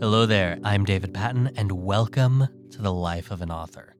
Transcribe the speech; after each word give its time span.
Hello 0.00 0.24
there, 0.24 0.58
I'm 0.64 0.86
David 0.86 1.12
Patton, 1.12 1.50
and 1.56 1.70
welcome 1.70 2.48
to 2.70 2.80
the 2.80 2.90
Life 2.90 3.30
of 3.30 3.42
an 3.42 3.50
Author. 3.50 3.96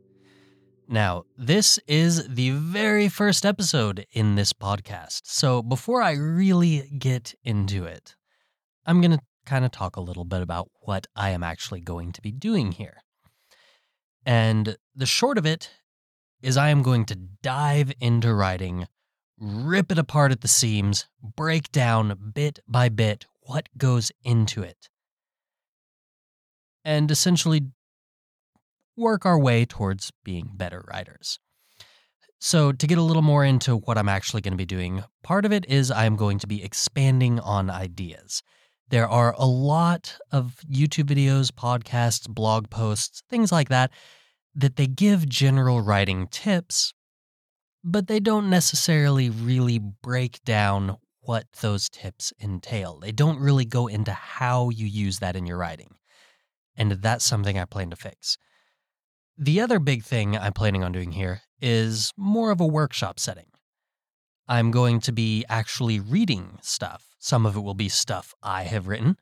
Now, 0.88 1.24
this 1.36 1.78
is 1.86 2.26
the 2.26 2.52
very 2.52 3.06
first 3.10 3.44
episode 3.44 4.06
in 4.10 4.34
this 4.34 4.54
podcast, 4.54 5.20
so 5.24 5.60
before 5.60 6.00
I 6.00 6.12
really 6.12 6.88
get 6.98 7.34
into 7.44 7.84
it, 7.84 8.16
I'm 8.86 9.02
going 9.02 9.10
to 9.10 9.20
kind 9.44 9.62
of 9.62 9.72
talk 9.72 9.96
a 9.96 10.00
little 10.00 10.24
bit 10.24 10.40
about 10.40 10.70
what 10.80 11.06
I 11.14 11.30
am 11.30 11.42
actually 11.42 11.82
going 11.82 12.12
to 12.12 12.22
be 12.22 12.32
doing 12.32 12.72
here. 12.72 13.02
And 14.24 14.78
the 14.96 15.04
short 15.04 15.36
of 15.36 15.44
it 15.44 15.68
is, 16.40 16.56
I 16.56 16.70
am 16.70 16.80
going 16.80 17.04
to 17.06 17.14
dive 17.14 17.92
into 18.00 18.32
writing, 18.32 18.86
rip 19.38 19.92
it 19.92 19.98
apart 19.98 20.32
at 20.32 20.40
the 20.40 20.48
seams, 20.48 21.08
break 21.22 21.70
down 21.72 22.32
bit 22.34 22.58
by 22.66 22.88
bit 22.88 23.26
what 23.42 23.68
goes 23.76 24.10
into 24.24 24.62
it 24.62 24.88
and 26.84 27.10
essentially 27.10 27.62
work 28.96 29.24
our 29.24 29.38
way 29.38 29.64
towards 29.64 30.12
being 30.24 30.52
better 30.54 30.84
writers. 30.92 31.38
So, 32.38 32.72
to 32.72 32.86
get 32.86 32.96
a 32.96 33.02
little 33.02 33.22
more 33.22 33.44
into 33.44 33.76
what 33.76 33.98
I'm 33.98 34.08
actually 34.08 34.40
going 34.40 34.52
to 34.52 34.56
be 34.58 34.64
doing, 34.64 35.04
part 35.22 35.44
of 35.44 35.52
it 35.52 35.66
is 35.68 35.90
I'm 35.90 36.16
going 36.16 36.38
to 36.38 36.46
be 36.46 36.64
expanding 36.64 37.38
on 37.38 37.68
ideas. 37.68 38.42
There 38.88 39.08
are 39.08 39.34
a 39.36 39.44
lot 39.44 40.16
of 40.32 40.56
YouTube 40.70 41.04
videos, 41.04 41.50
podcasts, 41.50 42.28
blog 42.28 42.70
posts, 42.70 43.22
things 43.28 43.52
like 43.52 43.68
that, 43.68 43.90
that 44.54 44.76
they 44.76 44.86
give 44.86 45.28
general 45.28 45.82
writing 45.82 46.28
tips, 46.28 46.94
but 47.84 48.06
they 48.06 48.20
don't 48.20 48.48
necessarily 48.48 49.28
really 49.28 49.78
break 49.78 50.42
down 50.44 50.96
what 51.20 51.44
those 51.60 51.90
tips 51.90 52.32
entail. 52.42 52.98
They 52.98 53.12
don't 53.12 53.38
really 53.38 53.66
go 53.66 53.86
into 53.86 54.12
how 54.12 54.70
you 54.70 54.86
use 54.86 55.18
that 55.18 55.36
in 55.36 55.44
your 55.44 55.58
writing 55.58 55.94
and 56.76 56.92
that's 56.92 57.24
something 57.24 57.58
I 57.58 57.64
plan 57.64 57.90
to 57.90 57.96
fix. 57.96 58.38
The 59.36 59.60
other 59.60 59.78
big 59.78 60.04
thing 60.04 60.36
I'm 60.36 60.52
planning 60.52 60.84
on 60.84 60.92
doing 60.92 61.12
here 61.12 61.42
is 61.60 62.12
more 62.16 62.50
of 62.50 62.60
a 62.60 62.66
workshop 62.66 63.18
setting. 63.18 63.46
I'm 64.48 64.70
going 64.70 65.00
to 65.00 65.12
be 65.12 65.44
actually 65.48 66.00
reading 66.00 66.58
stuff. 66.60 67.14
Some 67.18 67.46
of 67.46 67.56
it 67.56 67.60
will 67.60 67.74
be 67.74 67.88
stuff 67.88 68.34
I 68.42 68.64
have 68.64 68.88
written, 68.88 69.16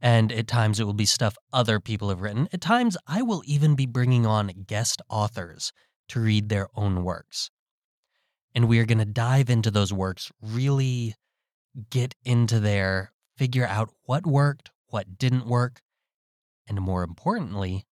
and 0.00 0.30
at 0.32 0.46
times 0.46 0.78
it 0.78 0.84
will 0.84 0.92
be 0.92 1.06
stuff 1.06 1.36
other 1.52 1.80
people 1.80 2.08
have 2.10 2.20
written. 2.20 2.48
At 2.52 2.60
times, 2.60 2.96
I 3.06 3.22
will 3.22 3.42
even 3.46 3.74
be 3.74 3.86
bringing 3.86 4.26
on 4.26 4.64
guest 4.66 5.00
authors 5.08 5.72
to 6.08 6.20
read 6.20 6.48
their 6.48 6.68
own 6.74 7.04
works. 7.04 7.50
And 8.54 8.68
we 8.68 8.78
are 8.80 8.86
going 8.86 8.98
to 8.98 9.04
dive 9.04 9.48
into 9.48 9.70
those 9.70 9.92
works, 9.92 10.30
really 10.42 11.14
get 11.90 12.14
into 12.24 12.60
there, 12.60 13.12
figure 13.36 13.66
out 13.66 13.90
what 14.04 14.26
worked, 14.26 14.70
what 14.88 15.18
didn't 15.18 15.46
work, 15.46 15.80
and 16.70 16.80
more 16.80 17.02
importantly, 17.02 17.84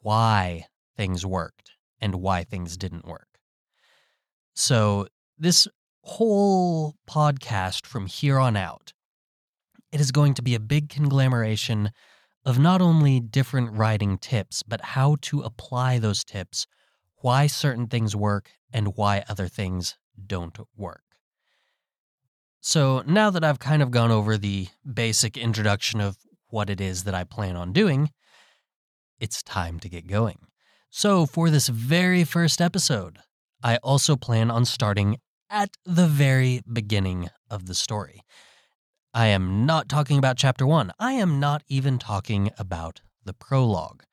why 0.00 0.66
things 0.96 1.26
worked 1.26 1.72
and 2.00 2.14
why 2.14 2.44
things 2.44 2.76
didn't 2.76 3.04
work. 3.04 3.40
So, 4.54 5.08
this 5.36 5.66
whole 6.02 6.94
podcast 7.10 7.84
from 7.84 8.06
here 8.06 8.38
on 8.38 8.56
out, 8.56 8.92
it 9.90 10.00
is 10.00 10.12
going 10.12 10.34
to 10.34 10.42
be 10.42 10.54
a 10.54 10.60
big 10.60 10.88
conglomeration 10.88 11.90
of 12.44 12.60
not 12.60 12.80
only 12.80 13.18
different 13.18 13.72
writing 13.72 14.18
tips, 14.18 14.62
but 14.62 14.80
how 14.80 15.16
to 15.22 15.40
apply 15.40 15.98
those 15.98 16.22
tips, 16.22 16.66
why 17.16 17.48
certain 17.48 17.88
things 17.88 18.14
work, 18.14 18.52
and 18.72 18.96
why 18.96 19.24
other 19.28 19.48
things 19.48 19.96
don't 20.26 20.56
work. 20.76 21.02
So, 22.60 23.02
now 23.04 23.30
that 23.30 23.44
I've 23.44 23.58
kind 23.58 23.82
of 23.82 23.90
gone 23.90 24.12
over 24.12 24.38
the 24.38 24.68
basic 24.90 25.36
introduction 25.36 26.00
of 26.00 26.16
what 26.56 26.70
it 26.70 26.80
is 26.80 27.04
that 27.04 27.14
I 27.14 27.22
plan 27.22 27.54
on 27.54 27.70
doing, 27.70 28.08
it's 29.20 29.42
time 29.42 29.78
to 29.80 29.90
get 29.90 30.06
going. 30.06 30.38
So, 30.88 31.26
for 31.26 31.50
this 31.50 31.68
very 31.68 32.24
first 32.24 32.62
episode, 32.62 33.18
I 33.62 33.76
also 33.82 34.16
plan 34.16 34.50
on 34.50 34.64
starting 34.64 35.18
at 35.50 35.76
the 35.84 36.06
very 36.06 36.62
beginning 36.72 37.28
of 37.50 37.66
the 37.66 37.74
story. 37.74 38.22
I 39.12 39.26
am 39.26 39.66
not 39.66 39.90
talking 39.90 40.16
about 40.16 40.38
chapter 40.38 40.66
one. 40.66 40.92
I 40.98 41.12
am 41.12 41.38
not 41.40 41.62
even 41.68 41.98
talking 41.98 42.50
about 42.56 43.02
the 43.22 43.34
prologue. 43.34 44.04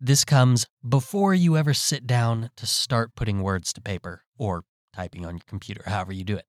This 0.00 0.24
comes 0.24 0.66
before 0.88 1.34
you 1.34 1.56
ever 1.56 1.74
sit 1.74 2.06
down 2.06 2.50
to 2.58 2.66
start 2.66 3.16
putting 3.16 3.42
words 3.42 3.72
to 3.72 3.80
paper 3.80 4.22
or 4.38 4.62
typing 4.94 5.26
on 5.26 5.34
your 5.34 5.48
computer, 5.48 5.82
however 5.84 6.12
you 6.12 6.22
do 6.22 6.36
it. 6.36 6.46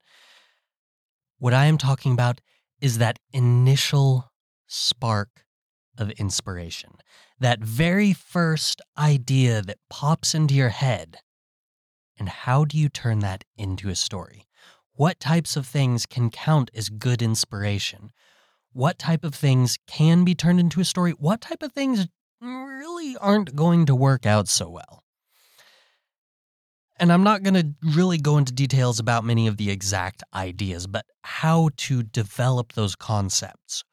What 1.40 1.56
I 1.56 1.66
am 1.66 1.80
talking 1.80 2.14
about 2.14 2.40
is 2.82 3.00
that 3.00 3.18
initial 3.34 4.30
spark 4.68 5.46
of 5.98 6.12
inspiration, 6.12 6.92
that 7.40 7.60
very 7.60 8.14
first 8.14 8.82
idea 8.98 9.62
that 9.62 9.78
pops 9.90 10.36
into 10.36 10.54
your 10.54 10.70
head. 10.70 11.18
And 12.20 12.30
how 12.30 12.66
do 12.66 12.78
you 12.78 12.90
turn 12.90 13.20
that 13.20 13.44
into 13.58 13.90
a 13.90 13.96
story? 13.96 14.46
What 14.94 15.20
types 15.20 15.56
of 15.56 15.68
things 15.68 16.06
can 16.06 16.30
count 16.30 16.72
as 16.74 16.90
good 16.90 17.22
inspiration? 17.22 18.12
What 18.74 18.98
type 18.98 19.24
of 19.24 19.36
things 19.36 19.78
can 19.88 20.24
be 20.24 20.36
turned 20.36 20.60
into 20.60 20.82
a 20.82 20.86
story? 20.86 21.12
What 21.12 21.42
type 21.42 21.62
of 21.62 21.74
things 21.74 22.08
really 22.42 23.16
aren't 23.18 23.56
going 23.56 23.86
to 23.86 23.96
work 23.96 24.26
out 24.26 24.48
so 24.48 24.70
well? 24.70 25.04
And 27.00 27.14
I'm 27.14 27.24
not 27.24 27.44
going 27.44 27.54
to 27.54 27.96
really 27.96 28.18
go 28.18 28.40
into 28.40 28.52
details 28.52 29.00
about 29.00 29.24
many 29.24 29.46
of 29.46 29.58
the 29.58 29.70
exact 29.70 30.24
ideas, 30.34 30.88
but 30.88 31.06
how 31.22 31.70
to 31.78 32.02
develop 32.02 32.74
those 32.74 32.96
concepts 32.96 33.84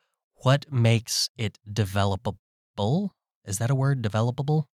what 0.45 0.71
makes 0.71 1.31
it 1.37 1.59
developable? 1.71 3.11
Is 3.45 3.59
that 3.59 3.71
a 3.71 3.75
word? 3.75 4.03
Developable? 4.03 4.65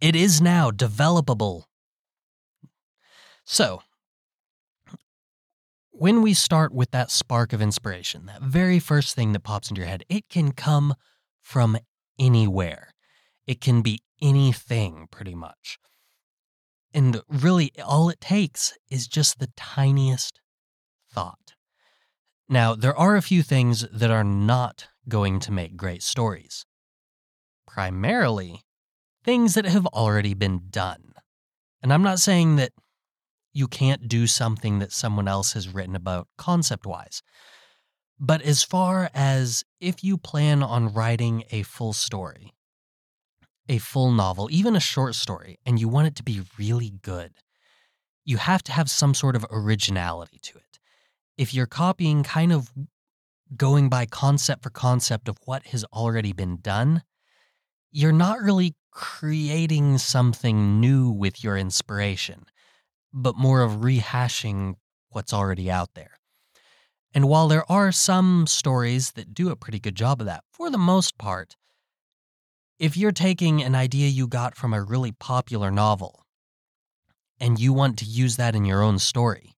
It 0.00 0.14
is 0.14 0.40
now 0.40 0.70
developable. 0.70 1.64
So, 3.44 3.82
when 5.90 6.20
we 6.20 6.34
start 6.34 6.74
with 6.74 6.90
that 6.90 7.10
spark 7.10 7.52
of 7.52 7.62
inspiration, 7.62 8.26
that 8.26 8.42
very 8.42 8.78
first 8.78 9.14
thing 9.14 9.32
that 9.32 9.40
pops 9.40 9.70
into 9.70 9.80
your 9.80 9.88
head, 9.88 10.04
it 10.08 10.28
can 10.28 10.52
come 10.52 10.94
from 11.40 11.78
anywhere. 12.18 12.92
It 13.46 13.60
can 13.60 13.82
be 13.82 14.00
anything, 14.20 15.06
pretty 15.10 15.34
much. 15.34 15.78
And 16.92 17.22
really, 17.28 17.72
all 17.82 18.08
it 18.08 18.20
takes 18.20 18.76
is 18.90 19.06
just 19.06 19.38
the 19.38 19.50
tiniest 19.56 20.40
thought. 21.10 21.45
Now, 22.48 22.76
there 22.76 22.96
are 22.96 23.16
a 23.16 23.22
few 23.22 23.42
things 23.42 23.86
that 23.92 24.10
are 24.10 24.24
not 24.24 24.86
going 25.08 25.40
to 25.40 25.52
make 25.52 25.76
great 25.76 26.02
stories. 26.02 26.64
Primarily, 27.66 28.62
things 29.24 29.54
that 29.54 29.64
have 29.64 29.86
already 29.86 30.32
been 30.32 30.62
done. 30.70 31.14
And 31.82 31.92
I'm 31.92 32.04
not 32.04 32.20
saying 32.20 32.56
that 32.56 32.72
you 33.52 33.66
can't 33.66 34.06
do 34.06 34.28
something 34.28 34.78
that 34.78 34.92
someone 34.92 35.26
else 35.26 35.54
has 35.54 35.74
written 35.74 35.96
about 35.96 36.28
concept 36.38 36.86
wise. 36.86 37.22
But 38.18 38.42
as 38.42 38.62
far 38.62 39.10
as 39.12 39.64
if 39.80 40.04
you 40.04 40.16
plan 40.16 40.62
on 40.62 40.92
writing 40.92 41.42
a 41.50 41.64
full 41.64 41.92
story, 41.92 42.54
a 43.68 43.78
full 43.78 44.12
novel, 44.12 44.48
even 44.52 44.76
a 44.76 44.80
short 44.80 45.16
story, 45.16 45.58
and 45.66 45.80
you 45.80 45.88
want 45.88 46.06
it 46.06 46.14
to 46.16 46.22
be 46.22 46.42
really 46.58 46.92
good, 47.02 47.32
you 48.24 48.36
have 48.36 48.62
to 48.64 48.72
have 48.72 48.88
some 48.88 49.14
sort 49.14 49.34
of 49.34 49.44
originality 49.50 50.38
to 50.42 50.58
it 50.58 50.78
if 51.36 51.52
you're 51.52 51.66
copying 51.66 52.22
kind 52.22 52.52
of 52.52 52.72
going 53.56 53.88
by 53.88 54.06
concept 54.06 54.62
for 54.62 54.70
concept 54.70 55.28
of 55.28 55.38
what 55.44 55.66
has 55.66 55.84
already 55.92 56.32
been 56.32 56.58
done, 56.60 57.02
you're 57.90 58.12
not 58.12 58.40
really 58.40 58.74
creating 58.90 59.98
something 59.98 60.80
new 60.80 61.10
with 61.10 61.44
your 61.44 61.56
inspiration, 61.56 62.44
but 63.12 63.36
more 63.36 63.62
of 63.62 63.80
rehashing 63.82 64.74
what's 65.10 65.32
already 65.32 65.70
out 65.70 65.90
there. 65.94 66.18
And 67.14 67.28
while 67.28 67.48
there 67.48 67.70
are 67.70 67.92
some 67.92 68.46
stories 68.46 69.12
that 69.12 69.32
do 69.32 69.50
a 69.50 69.56
pretty 69.56 69.78
good 69.78 69.94
job 69.94 70.20
of 70.20 70.26
that, 70.26 70.44
for 70.50 70.70
the 70.70 70.78
most 70.78 71.16
part, 71.16 71.56
if 72.78 72.96
you're 72.96 73.12
taking 73.12 73.62
an 73.62 73.74
idea 73.74 74.08
you 74.08 74.26
got 74.26 74.54
from 74.54 74.74
a 74.74 74.82
really 74.82 75.12
popular 75.12 75.70
novel 75.70 76.24
and 77.40 77.58
you 77.58 77.72
want 77.72 77.98
to 77.98 78.04
use 78.04 78.36
that 78.36 78.54
in 78.54 78.64
your 78.64 78.82
own 78.82 78.98
story, 78.98 79.55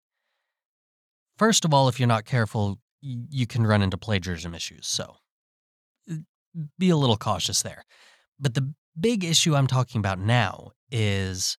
First 1.39 1.65
of 1.65 1.73
all, 1.73 1.89
if 1.89 1.99
you're 2.01 2.09
not 2.09 2.25
careful, 2.25 2.79
you 3.01 3.47
can 3.47 3.67
run 3.67 3.81
into 3.81 3.97
plagiarism 3.97 4.55
issues. 4.55 4.87
So 4.87 5.17
uh, 6.11 6.17
be 6.79 6.91
a 6.91 6.97
little 6.97 7.17
cautious 7.17 7.63
there. 7.63 7.85
But 8.41 8.55
the 8.55 8.75
big 8.99 9.25
issue 9.25 9.55
I'm 9.55 9.69
talking 9.69 10.01
about 10.01 10.19
now 10.19 10.73
is 10.91 11.57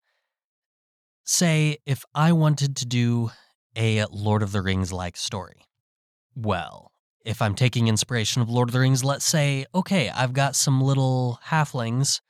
say, 1.24 1.78
if 1.86 2.04
I 2.14 2.34
wanted 2.34 2.76
to 2.78 2.86
do 2.86 3.32
a 3.76 4.06
Lord 4.12 4.44
of 4.44 4.52
the 4.52 4.62
Rings 4.62 4.92
like 4.92 5.16
story. 5.16 5.62
Well, 6.36 6.92
if 7.26 7.42
I'm 7.42 7.56
taking 7.56 7.88
inspiration 7.88 8.42
of 8.42 8.50
Lord 8.50 8.70
of 8.70 8.74
the 8.74 8.80
Rings, 8.80 9.04
let's 9.04 9.26
say, 9.26 9.66
okay, 9.74 10.10
I've 10.10 10.34
got 10.34 10.56
some 10.56 10.82
little 10.82 11.40
halflings 11.48 12.22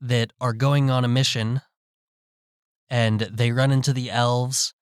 that 0.00 0.32
are 0.40 0.52
going 0.52 0.90
on 0.90 1.04
a 1.04 1.08
mission 1.08 1.60
and 2.88 3.20
they 3.20 3.52
run 3.52 3.70
into 3.70 3.92
the 3.92 4.10
elves 4.10 4.74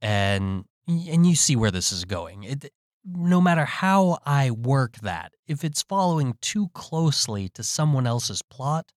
and 0.00 0.64
and 1.08 1.26
you 1.26 1.36
see 1.36 1.56
where 1.56 1.70
this 1.70 1.92
is 1.92 2.04
going. 2.04 2.44
It, 2.44 2.72
no 3.04 3.40
matter 3.40 3.64
how 3.64 4.18
I 4.24 4.50
work 4.50 4.98
that, 4.98 5.32
if 5.46 5.64
it's 5.64 5.82
following 5.82 6.34
too 6.40 6.68
closely 6.74 7.48
to 7.50 7.62
someone 7.62 8.06
else's 8.06 8.42
plot, 8.42 8.92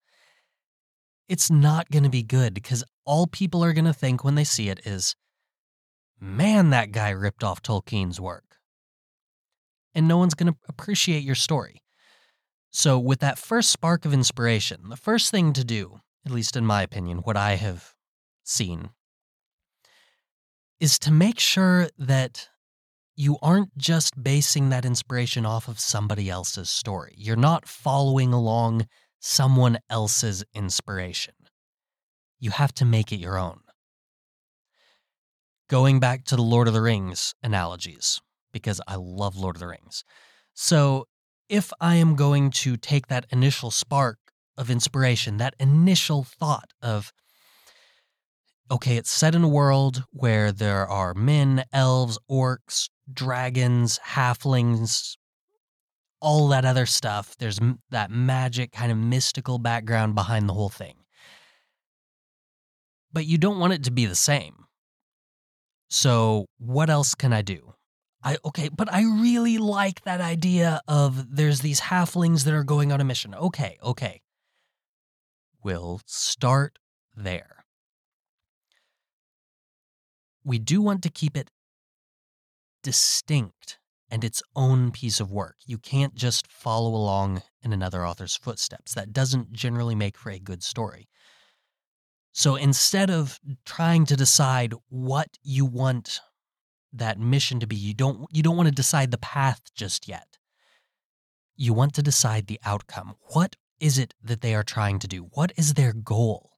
it's 1.28 1.50
not 1.50 1.90
going 1.90 2.04
to 2.04 2.10
be 2.10 2.24
good 2.24 2.54
because 2.54 2.84
all 3.06 3.28
people 3.28 3.64
are 3.64 3.74
going 3.74 3.86
to 3.86 3.94
think 3.94 4.24
when 4.24 4.36
they 4.36 4.44
see 4.44 4.70
it 4.70 4.86
is, 4.86 5.16
man, 6.20 6.70
that 6.70 6.92
guy 6.92 7.10
ripped 7.10 7.44
off 7.44 7.62
Tolkien's 7.62 8.22
work. 8.22 8.44
And 9.94 10.08
no 10.08 10.18
one's 10.18 10.34
going 10.34 10.52
to 10.52 10.60
appreciate 10.68 11.24
your 11.24 11.36
story. 11.36 11.82
So, 12.70 13.00
with 13.00 13.22
that 13.22 13.40
first 13.40 13.72
spark 13.72 14.04
of 14.04 14.14
inspiration, 14.14 14.90
the 14.90 14.98
first 14.98 15.32
thing 15.32 15.54
to 15.54 15.64
do, 15.64 16.02
at 16.26 16.34
least 16.34 16.58
in 16.58 16.66
my 16.66 16.82
opinion, 16.82 17.20
what 17.20 17.38
I 17.38 17.56
have 17.56 17.94
seen, 18.44 18.90
is 20.80 21.00
to 21.00 21.12
make 21.12 21.40
sure 21.40 21.90
that 21.98 22.50
you 23.16 23.38
aren't 23.42 23.78
just 23.78 24.22
basing 24.22 24.70
that 24.70 24.86
inspiration 24.86 25.46
off 25.46 25.68
of 25.68 25.80
somebody 25.80 26.30
else's 26.30 26.70
story. 26.70 27.14
You're 27.18 27.38
not 27.38 27.68
following 27.68 28.34
along 28.34 28.88
someone 29.20 29.80
else's 29.90 30.44
inspiration. 30.54 31.34
You 32.40 32.52
have 32.52 32.74
to 32.76 32.86
make 32.86 33.12
it 33.12 33.20
your 33.20 33.38
own. 33.38 33.62
Going 35.70 36.00
back 36.00 36.26
to 36.26 36.36
the 36.36 36.44
Lord 36.44 36.68
of 36.68 36.74
the 36.74 36.82
Rings 36.82 37.34
analogies, 37.42 38.22
because 38.52 38.80
I 38.88 38.96
love 38.96 39.36
Lord 39.36 39.56
of 39.56 39.62
the 39.62 39.68
Rings. 39.68 40.04
So, 40.54 41.08
if 41.48 41.72
I 41.80 41.96
am 41.96 42.16
going 42.16 42.50
to 42.50 42.76
take 42.76 43.08
that 43.08 43.26
initial 43.32 43.72
spark 43.72 44.18
of 44.58 44.70
inspiration, 44.70 45.38
that 45.38 45.56
initial 45.60 46.24
thought 46.24 46.72
of, 46.82 47.12
okay, 48.72 48.98
it's 48.98 49.12
set 49.12 49.36
in 49.36 49.44
a 49.44 49.48
world 49.48 50.04
where 50.12 50.52
there 50.52 50.88
are 50.88 51.14
men, 51.14 51.66
elves, 51.72 52.18
orcs, 52.30 52.90
dragons, 53.12 54.00
halflings, 54.06 55.16
all 56.20 56.48
that 56.50 56.66
other 56.66 56.86
stuff. 56.86 57.36
There's 57.38 57.60
that 57.92 58.12
magic 58.12 58.72
kind 58.72 58.92
of 58.92 58.98
mystical 58.98 59.60
background 59.60 60.16
behind 60.16 60.50
the 60.50 60.54
whole 60.54 60.70
thing. 60.70 60.96
But 63.14 63.26
you 63.26 63.38
don't 63.38 63.60
want 63.60 63.74
it 63.74 63.84
to 63.84 63.92
be 63.92 64.06
the 64.06 64.16
same. 64.16 64.66
So, 65.90 66.48
what 66.58 66.90
else 66.90 67.16
can 67.16 67.32
I 67.32 67.42
do? 67.42 67.76
I 68.24 68.38
okay, 68.44 68.70
but 68.70 68.92
I 68.92 69.04
really 69.04 69.60
like 69.60 70.02
that 70.02 70.20
idea 70.20 70.82
of 70.88 71.36
there's 71.36 71.62
these 71.62 71.80
halflings 71.80 72.44
that 72.44 72.56
are 72.56 72.64
going 72.64 72.92
on 72.92 73.00
a 73.00 73.04
mission. 73.04 73.36
Okay, 73.36 73.78
okay. 73.84 74.22
We'll 75.64 76.02
start 76.06 76.80
there. 77.16 77.55
We 80.46 80.60
do 80.60 80.82
want 80.82 81.02
to 81.04 81.10
keep 81.10 81.36
it 81.36 81.50
distinct 82.84 83.80
and 84.10 84.24
its 84.24 84.44
own 84.56 84.92
piece 84.92 85.20
of 85.20 85.32
work. 85.32 85.56
You 85.66 85.80
can't 85.80 86.14
just 86.14 86.48
follow 86.48 86.92
along 86.92 87.42
in 87.64 87.74
another 87.74 88.06
author's 88.06 88.36
footsteps. 88.36 88.94
That 88.94 89.12
doesn't 89.12 89.52
generally 89.52 89.96
make 89.96 90.18
for 90.18 90.30
a 90.30 90.40
good 90.40 90.64
story. 90.64 91.10
So 92.32 92.56
instead 92.56 93.10
of 93.10 93.40
trying 93.66 94.06
to 94.06 94.16
decide 94.16 94.74
what 94.90 95.30
you 95.42 95.66
want 95.66 96.20
that 96.94 97.20
mission 97.20 97.60
to 97.60 97.68
be, 97.68 97.76
you 97.76 97.94
don't 97.94 98.28
you 98.32 98.44
don't 98.44 98.58
want 98.58 98.68
to 98.68 98.76
decide 98.76 99.12
the 99.12 99.18
path 99.18 99.62
just 99.74 100.08
yet. 100.08 100.38
You 101.56 101.74
want 101.74 101.94
to 101.96 102.04
decide 102.04 102.48
the 102.48 102.60
outcome. 102.64 103.16
What 103.34 103.56
is 103.80 103.98
it 103.98 104.14
that 104.22 104.42
they 104.42 104.54
are 104.54 104.64
trying 104.64 105.00
to 105.00 105.08
do? 105.08 105.30
What 105.34 105.54
is 105.58 105.74
their 105.74 105.94
goal? 105.94 106.52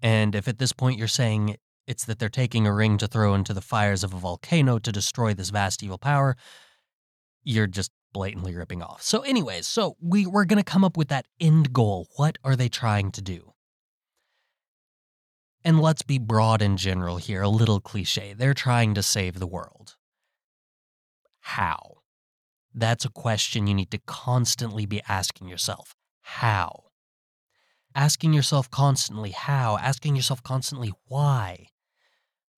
And 0.00 0.34
if 0.34 0.48
at 0.48 0.58
this 0.58 0.72
point 0.72 0.98
you're 0.98 1.08
saying 1.08 1.56
it's 1.86 2.04
that 2.04 2.18
they're 2.18 2.28
taking 2.28 2.66
a 2.66 2.72
ring 2.72 2.98
to 2.98 3.06
throw 3.06 3.34
into 3.34 3.52
the 3.52 3.60
fires 3.60 4.02
of 4.02 4.14
a 4.14 4.18
volcano 4.18 4.78
to 4.78 4.92
destroy 4.92 5.34
this 5.34 5.50
vast 5.50 5.82
evil 5.82 5.98
power. 5.98 6.36
You're 7.42 7.66
just 7.66 7.90
blatantly 8.12 8.54
ripping 8.54 8.82
off. 8.82 9.02
So, 9.02 9.20
anyways, 9.20 9.66
so 9.66 9.96
we, 10.00 10.26
we're 10.26 10.46
going 10.46 10.62
to 10.62 10.64
come 10.64 10.84
up 10.84 10.96
with 10.96 11.08
that 11.08 11.26
end 11.40 11.72
goal. 11.72 12.08
What 12.16 12.38
are 12.42 12.56
they 12.56 12.68
trying 12.68 13.10
to 13.12 13.22
do? 13.22 13.52
And 15.62 15.80
let's 15.80 16.02
be 16.02 16.18
broad 16.18 16.62
and 16.62 16.78
general 16.78 17.16
here, 17.16 17.42
a 17.42 17.48
little 17.48 17.80
cliche. 17.80 18.34
They're 18.36 18.54
trying 18.54 18.94
to 18.94 19.02
save 19.02 19.38
the 19.38 19.46
world. 19.46 19.96
How? 21.40 21.98
That's 22.74 23.04
a 23.04 23.10
question 23.10 23.66
you 23.66 23.74
need 23.74 23.90
to 23.90 24.00
constantly 24.06 24.86
be 24.86 25.02
asking 25.08 25.48
yourself. 25.48 25.94
How? 26.22 26.84
Asking 27.94 28.32
yourself 28.32 28.70
constantly 28.70 29.30
how, 29.30 29.78
asking 29.78 30.16
yourself 30.16 30.42
constantly 30.42 30.92
why 31.06 31.68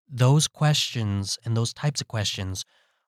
those 0.09 0.49
questions 0.49 1.39
and 1.45 1.57
those 1.57 1.73
types 1.73 2.01
of 2.01 2.09
questions 2.09 2.65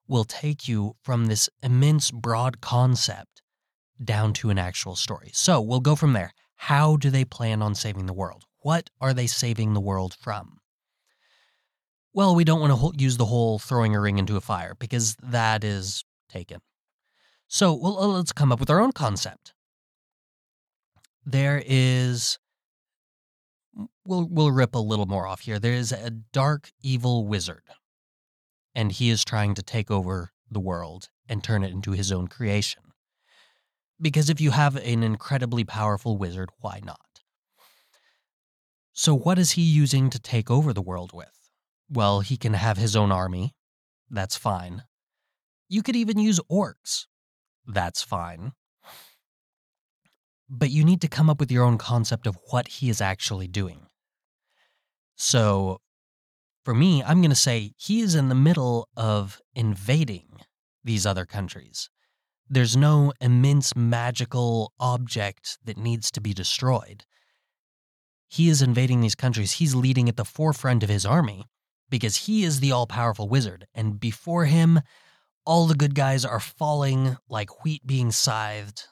will 0.06 0.24
take 0.24 0.66
you 0.66 0.96
from 1.02 1.26
this 1.26 1.48
immense 1.62 2.10
broad 2.10 2.60
concept 2.60 3.42
down 4.02 4.32
to 4.32 4.50
an 4.50 4.58
actual 4.58 4.96
story. 4.96 5.30
So 5.32 5.60
we'll 5.60 5.80
go 5.80 5.94
from 5.94 6.12
there. 6.12 6.32
How 6.56 6.96
do 6.96 7.10
they 7.10 7.24
plan 7.24 7.62
on 7.62 7.74
saving 7.74 8.06
the 8.06 8.12
world? 8.12 8.44
What 8.62 8.90
are 9.00 9.14
they 9.14 9.26
saving 9.26 9.74
the 9.74 9.80
world 9.80 10.14
from? 10.18 10.58
Well, 12.12 12.34
we 12.34 12.44
don't 12.44 12.60
want 12.60 12.72
to 12.72 13.02
use 13.02 13.16
the 13.16 13.26
whole 13.26 13.58
throwing 13.58 13.94
a 13.94 14.00
ring 14.00 14.18
into 14.18 14.36
a 14.36 14.40
fire 14.40 14.74
because 14.78 15.14
that 15.22 15.62
is 15.62 16.04
taken. 16.28 16.60
So 17.46 17.74
well, 17.74 17.98
uh, 17.98 18.06
let's 18.08 18.32
come 18.32 18.50
up 18.50 18.60
with 18.60 18.70
our 18.70 18.80
own 18.80 18.92
concept. 18.92 19.54
There 21.24 21.62
is 21.64 22.38
we'll 24.04 24.26
we'll 24.30 24.50
rip 24.50 24.74
a 24.74 24.78
little 24.78 25.06
more 25.06 25.26
off 25.26 25.40
here. 25.40 25.58
There 25.58 25.72
is 25.72 25.92
a 25.92 26.10
dark 26.10 26.72
evil 26.82 27.26
wizard, 27.26 27.64
and 28.74 28.92
he 28.92 29.10
is 29.10 29.24
trying 29.24 29.54
to 29.54 29.62
take 29.62 29.90
over 29.90 30.32
the 30.50 30.60
world 30.60 31.08
and 31.28 31.42
turn 31.42 31.62
it 31.62 31.72
into 31.72 31.92
his 31.92 32.10
own 32.10 32.28
creation. 32.28 32.82
Because 34.00 34.30
if 34.30 34.40
you 34.40 34.52
have 34.52 34.76
an 34.76 35.02
incredibly 35.02 35.64
powerful 35.64 36.16
wizard, 36.16 36.50
why 36.60 36.80
not? 36.84 37.20
So 38.92 39.14
what 39.14 39.38
is 39.38 39.52
he 39.52 39.62
using 39.62 40.10
to 40.10 40.18
take 40.18 40.50
over 40.50 40.72
the 40.72 40.82
world 40.82 41.12
with? 41.12 41.50
Well, 41.90 42.20
he 42.20 42.36
can 42.36 42.54
have 42.54 42.76
his 42.76 42.96
own 42.96 43.12
army. 43.12 43.54
That's 44.10 44.36
fine. 44.36 44.84
You 45.68 45.82
could 45.82 45.96
even 45.96 46.18
use 46.18 46.40
orcs. 46.50 47.06
That's 47.66 48.02
fine 48.02 48.52
but 50.48 50.70
you 50.70 50.84
need 50.84 51.00
to 51.02 51.08
come 51.08 51.28
up 51.28 51.40
with 51.40 51.50
your 51.50 51.64
own 51.64 51.78
concept 51.78 52.26
of 52.26 52.38
what 52.50 52.68
he 52.68 52.88
is 52.88 53.00
actually 53.00 53.48
doing. 53.48 53.86
So, 55.16 55.78
for 56.64 56.74
me, 56.74 57.02
I'm 57.02 57.20
going 57.20 57.30
to 57.30 57.36
say 57.36 57.72
he 57.76 58.00
is 58.00 58.14
in 58.14 58.28
the 58.28 58.34
middle 58.34 58.88
of 58.96 59.40
invading 59.54 60.40
these 60.84 61.06
other 61.06 61.24
countries. 61.24 61.90
There's 62.48 62.76
no 62.76 63.12
immense 63.20 63.76
magical 63.76 64.72
object 64.80 65.58
that 65.64 65.76
needs 65.76 66.10
to 66.12 66.20
be 66.20 66.32
destroyed. 66.32 67.04
He 68.28 68.48
is 68.48 68.62
invading 68.62 69.00
these 69.00 69.14
countries. 69.14 69.52
He's 69.52 69.74
leading 69.74 70.08
at 70.08 70.16
the 70.16 70.24
forefront 70.24 70.82
of 70.82 70.88
his 70.88 71.04
army 71.04 71.44
because 71.90 72.26
he 72.26 72.44
is 72.44 72.60
the 72.60 72.72
all 72.72 72.86
powerful 72.86 73.28
wizard. 73.28 73.66
And 73.74 73.98
before 73.98 74.44
him, 74.44 74.80
all 75.44 75.66
the 75.66 75.74
good 75.74 75.94
guys 75.94 76.24
are 76.24 76.40
falling 76.40 77.16
like 77.28 77.64
wheat 77.64 77.86
being 77.86 78.12
scythed 78.12 78.88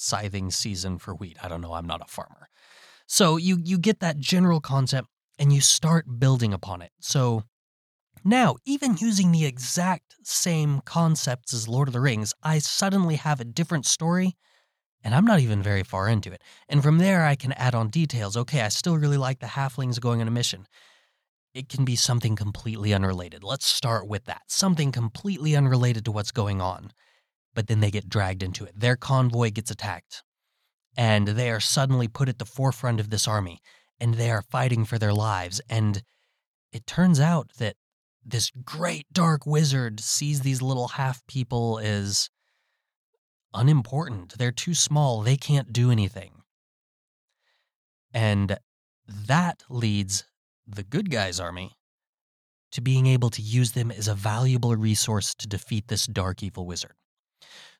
scything 0.00 0.50
season 0.50 0.98
for 0.98 1.14
wheat. 1.14 1.36
I 1.42 1.48
don't 1.48 1.60
know, 1.60 1.74
I'm 1.74 1.86
not 1.86 2.00
a 2.00 2.10
farmer. 2.10 2.48
So 3.06 3.36
you 3.36 3.58
you 3.62 3.78
get 3.78 4.00
that 4.00 4.18
general 4.18 4.60
concept 4.60 5.08
and 5.38 5.52
you 5.52 5.60
start 5.60 6.18
building 6.18 6.52
upon 6.52 6.82
it. 6.82 6.92
So 7.00 7.44
now, 8.24 8.56
even 8.64 8.96
using 8.98 9.32
the 9.32 9.46
exact 9.46 10.14
same 10.22 10.80
concepts 10.84 11.54
as 11.54 11.68
Lord 11.68 11.88
of 11.88 11.94
the 11.94 12.00
Rings, 12.00 12.34
I 12.42 12.58
suddenly 12.58 13.16
have 13.16 13.40
a 13.40 13.44
different 13.44 13.86
story 13.86 14.36
and 15.04 15.14
I'm 15.14 15.24
not 15.24 15.40
even 15.40 15.62
very 15.62 15.82
far 15.82 16.08
into 16.08 16.32
it. 16.32 16.42
And 16.68 16.82
from 16.82 16.98
there, 16.98 17.24
I 17.24 17.36
can 17.36 17.52
add 17.52 17.74
on 17.74 17.88
details. 17.88 18.36
Okay, 18.36 18.60
I 18.60 18.68
still 18.68 18.98
really 18.98 19.16
like 19.16 19.38
the 19.38 19.46
halflings 19.46 20.00
going 20.00 20.20
on 20.20 20.28
a 20.28 20.32
mission. 20.32 20.66
It 21.54 21.68
can 21.68 21.84
be 21.84 21.96
something 21.96 22.36
completely 22.36 22.92
unrelated. 22.92 23.42
Let's 23.42 23.66
start 23.66 24.06
with 24.06 24.24
that. 24.24 24.42
Something 24.48 24.92
completely 24.92 25.56
unrelated 25.56 26.04
to 26.04 26.12
what's 26.12 26.32
going 26.32 26.60
on 26.60 26.92
but 27.58 27.66
then 27.66 27.80
they 27.80 27.90
get 27.90 28.08
dragged 28.08 28.44
into 28.44 28.64
it. 28.64 28.78
Their 28.78 28.94
convoy 28.94 29.50
gets 29.50 29.68
attacked, 29.68 30.22
and 30.96 31.26
they 31.26 31.50
are 31.50 31.58
suddenly 31.58 32.06
put 32.06 32.28
at 32.28 32.38
the 32.38 32.44
forefront 32.44 33.00
of 33.00 33.10
this 33.10 33.26
army, 33.26 33.58
and 33.98 34.14
they 34.14 34.30
are 34.30 34.42
fighting 34.42 34.84
for 34.84 34.96
their 34.96 35.12
lives. 35.12 35.60
And 35.68 36.04
it 36.72 36.86
turns 36.86 37.18
out 37.18 37.50
that 37.58 37.74
this 38.24 38.52
great 38.64 39.06
dark 39.12 39.44
wizard 39.44 39.98
sees 39.98 40.42
these 40.42 40.62
little 40.62 40.86
half 40.86 41.26
people 41.26 41.80
as 41.82 42.30
unimportant. 43.52 44.38
They're 44.38 44.52
too 44.52 44.74
small, 44.74 45.22
they 45.22 45.36
can't 45.36 45.72
do 45.72 45.90
anything. 45.90 46.42
And 48.14 48.56
that 49.08 49.64
leads 49.68 50.22
the 50.64 50.84
good 50.84 51.10
guys' 51.10 51.40
army 51.40 51.72
to 52.70 52.80
being 52.80 53.08
able 53.08 53.30
to 53.30 53.42
use 53.42 53.72
them 53.72 53.90
as 53.90 54.06
a 54.06 54.14
valuable 54.14 54.76
resource 54.76 55.34
to 55.34 55.48
defeat 55.48 55.88
this 55.88 56.06
dark 56.06 56.40
evil 56.44 56.64
wizard. 56.64 56.94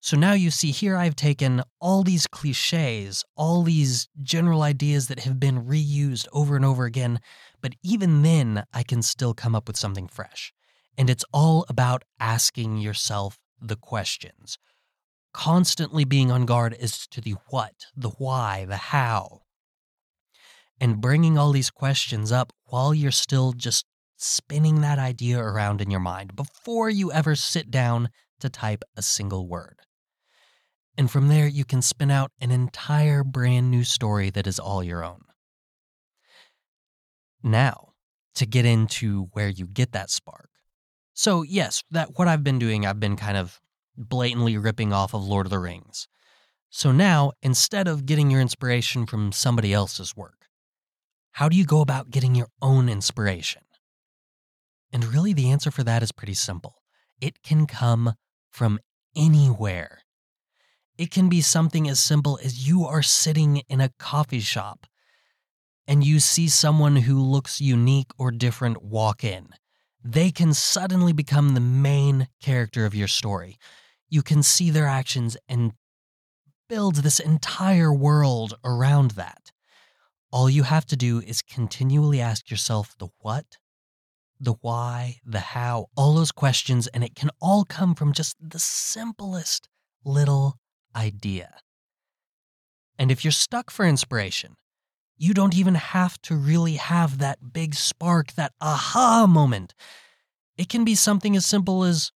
So 0.00 0.16
now 0.16 0.32
you 0.32 0.50
see 0.50 0.70
here 0.70 0.96
I've 0.96 1.16
taken 1.16 1.62
all 1.80 2.04
these 2.04 2.26
cliches, 2.26 3.24
all 3.36 3.62
these 3.62 4.08
general 4.22 4.62
ideas 4.62 5.08
that 5.08 5.20
have 5.20 5.40
been 5.40 5.64
reused 5.64 6.28
over 6.32 6.54
and 6.54 6.64
over 6.64 6.84
again, 6.84 7.20
but 7.60 7.74
even 7.82 8.22
then 8.22 8.64
I 8.72 8.84
can 8.84 9.02
still 9.02 9.34
come 9.34 9.54
up 9.54 9.66
with 9.66 9.76
something 9.76 10.06
fresh. 10.06 10.52
And 10.96 11.10
it's 11.10 11.24
all 11.32 11.64
about 11.68 12.04
asking 12.20 12.78
yourself 12.78 13.38
the 13.60 13.76
questions, 13.76 14.58
constantly 15.32 16.04
being 16.04 16.30
on 16.30 16.46
guard 16.46 16.74
as 16.74 17.06
to 17.08 17.20
the 17.20 17.34
what, 17.50 17.86
the 17.96 18.10
why, 18.10 18.64
the 18.64 18.76
how, 18.76 19.42
and 20.80 21.00
bringing 21.00 21.36
all 21.36 21.50
these 21.50 21.70
questions 21.70 22.30
up 22.30 22.52
while 22.66 22.94
you're 22.94 23.10
still 23.10 23.52
just 23.52 23.84
spinning 24.16 24.80
that 24.80 24.98
idea 24.98 25.38
around 25.38 25.80
in 25.80 25.90
your 25.90 26.00
mind 26.00 26.34
before 26.34 26.90
you 26.90 27.12
ever 27.12 27.34
sit 27.34 27.70
down 27.70 28.10
to 28.40 28.48
type 28.48 28.82
a 28.96 29.02
single 29.02 29.46
word. 29.46 29.80
And 30.96 31.10
from 31.10 31.28
there, 31.28 31.46
you 31.46 31.64
can 31.64 31.80
spin 31.80 32.10
out 32.10 32.32
an 32.40 32.50
entire 32.50 33.22
brand 33.22 33.70
new 33.70 33.84
story 33.84 34.30
that 34.30 34.46
is 34.46 34.58
all 34.58 34.82
your 34.82 35.04
own. 35.04 35.22
Now, 37.42 37.92
to 38.34 38.46
get 38.46 38.64
into 38.64 39.28
where 39.32 39.48
you 39.48 39.66
get 39.66 39.92
that 39.92 40.10
spark. 40.10 40.48
So, 41.14 41.42
yes, 41.42 41.82
that 41.90 42.10
what 42.16 42.28
I've 42.28 42.44
been 42.44 42.58
doing, 42.58 42.84
I've 42.84 43.00
been 43.00 43.16
kind 43.16 43.36
of 43.36 43.60
blatantly 43.96 44.56
ripping 44.56 44.92
off 44.92 45.14
of 45.14 45.24
Lord 45.24 45.46
of 45.46 45.50
the 45.50 45.58
Rings. 45.58 46.08
So 46.70 46.92
now, 46.92 47.32
instead 47.42 47.88
of 47.88 48.06
getting 48.06 48.30
your 48.30 48.40
inspiration 48.40 49.06
from 49.06 49.32
somebody 49.32 49.72
else's 49.72 50.16
work, 50.16 50.46
how 51.32 51.48
do 51.48 51.56
you 51.56 51.64
go 51.64 51.80
about 51.80 52.10
getting 52.10 52.34
your 52.34 52.48
own 52.60 52.88
inspiration? 52.88 53.62
And 54.92 55.04
really, 55.04 55.32
the 55.32 55.50
answer 55.50 55.70
for 55.70 55.82
that 55.84 56.02
is 56.02 56.12
pretty 56.12 56.34
simple 56.34 56.76
it 57.20 57.42
can 57.42 57.66
come 57.66 58.14
from 58.50 58.78
anywhere. 59.16 60.00
It 60.96 61.10
can 61.10 61.28
be 61.28 61.40
something 61.40 61.88
as 61.88 62.00
simple 62.00 62.38
as 62.42 62.66
you 62.66 62.84
are 62.84 63.02
sitting 63.02 63.62
in 63.68 63.80
a 63.80 63.92
coffee 63.98 64.40
shop 64.40 64.86
and 65.86 66.04
you 66.04 66.20
see 66.20 66.48
someone 66.48 66.96
who 66.96 67.18
looks 67.18 67.60
unique 67.60 68.10
or 68.18 68.30
different 68.30 68.82
walk 68.82 69.24
in. 69.24 69.48
They 70.04 70.30
can 70.30 70.52
suddenly 70.52 71.12
become 71.12 71.54
the 71.54 71.60
main 71.60 72.28
character 72.42 72.84
of 72.84 72.94
your 72.94 73.08
story. 73.08 73.58
You 74.08 74.22
can 74.22 74.42
see 74.42 74.70
their 74.70 74.86
actions 74.86 75.36
and 75.48 75.72
build 76.68 76.96
this 76.96 77.18
entire 77.18 77.92
world 77.92 78.54
around 78.62 79.12
that. 79.12 79.50
All 80.30 80.50
you 80.50 80.64
have 80.64 80.84
to 80.86 80.96
do 80.96 81.20
is 81.20 81.40
continually 81.40 82.20
ask 82.20 82.50
yourself 82.50 82.94
the 82.98 83.08
what, 83.20 83.56
the 84.40 84.54
why, 84.60 85.18
the 85.24 85.40
how, 85.40 85.86
all 85.96 86.14
those 86.14 86.32
questions, 86.32 86.86
and 86.88 87.02
it 87.02 87.14
can 87.14 87.30
all 87.40 87.64
come 87.64 87.94
from 87.94 88.12
just 88.12 88.36
the 88.40 88.58
simplest 88.58 89.68
little 90.04 90.58
idea. 90.94 91.54
And 92.98 93.10
if 93.10 93.24
you're 93.24 93.32
stuck 93.32 93.70
for 93.70 93.84
inspiration, 93.84 94.56
you 95.16 95.34
don't 95.34 95.56
even 95.56 95.74
have 95.74 96.20
to 96.22 96.36
really 96.36 96.74
have 96.74 97.18
that 97.18 97.52
big 97.52 97.74
spark, 97.74 98.34
that 98.34 98.52
aha 98.60 99.26
moment. 99.28 99.74
It 100.56 100.68
can 100.68 100.84
be 100.84 100.94
something 100.94 101.36
as 101.36 101.44
simple 101.44 101.84
as 101.84 102.12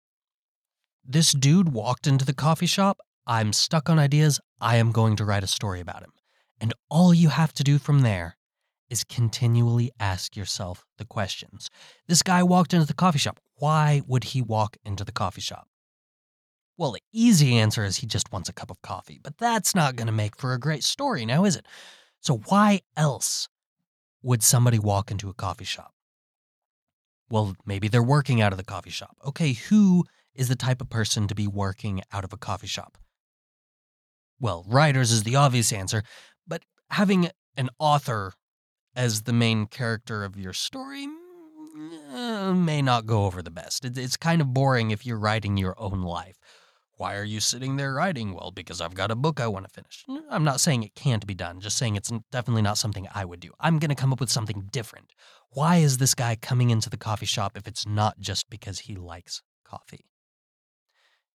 this 1.05 1.33
dude 1.33 1.73
walked 1.73 2.07
into 2.07 2.25
the 2.25 2.33
coffee 2.33 2.67
shop. 2.67 2.99
I'm 3.27 3.53
stuck 3.53 3.91
on 3.91 3.99
ideas. 3.99 4.41
I 4.61 4.77
am 4.77 4.93
going 4.93 5.17
to 5.17 5.25
write 5.25 5.45
a 5.45 5.49
story 5.49 5.81
about 5.81 6.03
him. 6.03 6.13
And 6.61 6.73
all 6.89 7.13
you 7.13 7.29
have 7.29 7.53
to 7.55 7.65
do 7.65 7.79
from 7.79 8.01
there 8.01 8.37
is 8.93 9.05
continually 9.05 9.91
ask 9.99 10.37
yourself 10.37 10.85
the 10.99 11.07
questions. 11.07 11.71
This 12.09 12.23
guy 12.23 12.43
walked 12.43 12.75
into 12.75 12.87
the 12.87 12.93
coffee 12.93 13.19
shop. 13.19 13.41
Why 13.57 14.03
would 14.07 14.25
he 14.25 14.43
walk 14.43 14.77
into 14.85 15.03
the 15.03 15.13
coffee 15.13 15.41
shop? 15.41 15.67
Well, 16.77 16.93
the 16.93 17.01
easy 17.11 17.57
answer 17.57 17.85
is 17.85 17.97
he 17.97 18.07
just 18.07 18.31
wants 18.31 18.51
a 18.51 18.53
cup 18.53 18.71
of 18.71 18.83
coffee, 18.83 19.19
but 19.23 19.39
that's 19.39 19.75
not 19.75 19.97
going 19.97 20.09
to 20.09 20.13
make 20.13 20.37
for 20.37 20.53
a 20.53 20.61
great 20.61 20.85
story 20.85 21.25
now, 21.25 21.45
is 21.45 21.57
it? 21.57 21.67
So, 22.21 22.37
why 22.49 22.83
else 22.95 23.49
would 24.23 24.43
somebody 24.43 24.79
walk 24.79 25.11
into 25.11 25.31
a 25.31 25.35
coffee 25.35 25.65
shop? 25.65 25.95
Well, 27.31 27.57
maybe 27.65 27.89
they're 27.89 28.03
working 28.03 28.43
out 28.43 28.53
of 28.53 28.59
the 28.59 28.65
coffee 28.65 28.91
shop. 28.91 29.17
Okay, 29.25 29.55
who 29.55 30.05
is 30.35 30.49
the 30.49 30.57
type 30.57 30.83
of 30.83 30.91
person 30.91 31.27
to 31.29 31.35
be 31.35 31.47
working 31.47 32.03
out 32.13 32.25
of 32.25 32.33
a 32.35 32.37
coffee 32.37 32.67
shop? 32.67 32.99
Well, 34.39 34.67
writers 34.69 35.13
is 35.13 35.23
the 35.23 35.37
obvious 35.37 35.73
answer, 35.73 36.03
but 36.47 36.63
having 36.91 37.31
an 37.57 37.71
author 37.79 38.35
as 38.95 39.23
the 39.23 39.33
main 39.33 39.67
character 39.67 40.25
of 40.25 40.37
your 40.37 40.53
story 40.53 41.07
uh, 42.13 42.53
may 42.53 42.83
not 42.83 43.07
go 43.07 43.25
over 43.25 43.43
the 43.43 43.51
best. 43.51 43.85
It's 43.85 44.17
kind 44.17 44.41
of 44.41 44.53
boring 44.53 44.91
if 44.91 45.07
you're 45.07 45.19
writing 45.19 45.57
your 45.57 45.75
own 45.79 46.03
life. 46.03 46.37
Why 46.99 47.17
are 47.17 47.25
you 47.25 47.41
sitting 47.41 47.77
there 47.77 47.95
writing? 47.95 48.35
Well, 48.35 48.53
because 48.53 48.81
I've 48.81 48.95
got 48.95 49.11
a 49.11 49.17
book 49.17 49.41
I 49.41 49.49
want 49.49 49.67
to 49.67 49.73
finish. 49.73 50.05
I'm 50.31 50.45
not 50.45 50.61
saying 50.61 50.83
it 50.83 50.95
can't 50.95 51.27
be 51.27 51.35
done, 51.35 51.61
just 51.61 51.77
saying 51.77 51.97
it's 51.97 52.13
definitely 52.31 52.63
not 52.63 52.79
something 52.79 53.09
I 53.15 53.25
would 53.25 53.41
do. 53.41 53.51
I'm 53.59 53.79
going 53.79 53.89
to 53.89 53.95
come 53.95 54.13
up 54.13 54.21
with 54.21 54.31
something 54.31 54.69
different. 54.71 55.13
Why 55.51 55.79
is 55.79 55.99
this 55.99 56.15
guy 56.15 56.37
coming 56.37 56.71
into 56.71 56.91
the 56.91 56.97
coffee 56.97 57.27
shop 57.27 57.57
if 57.57 57.67
it's 57.67 57.87
not 57.87 58.21
just 58.21 58.49
because 58.51 58.81
he 58.81 58.95
likes 58.95 59.43
coffee? 59.65 60.07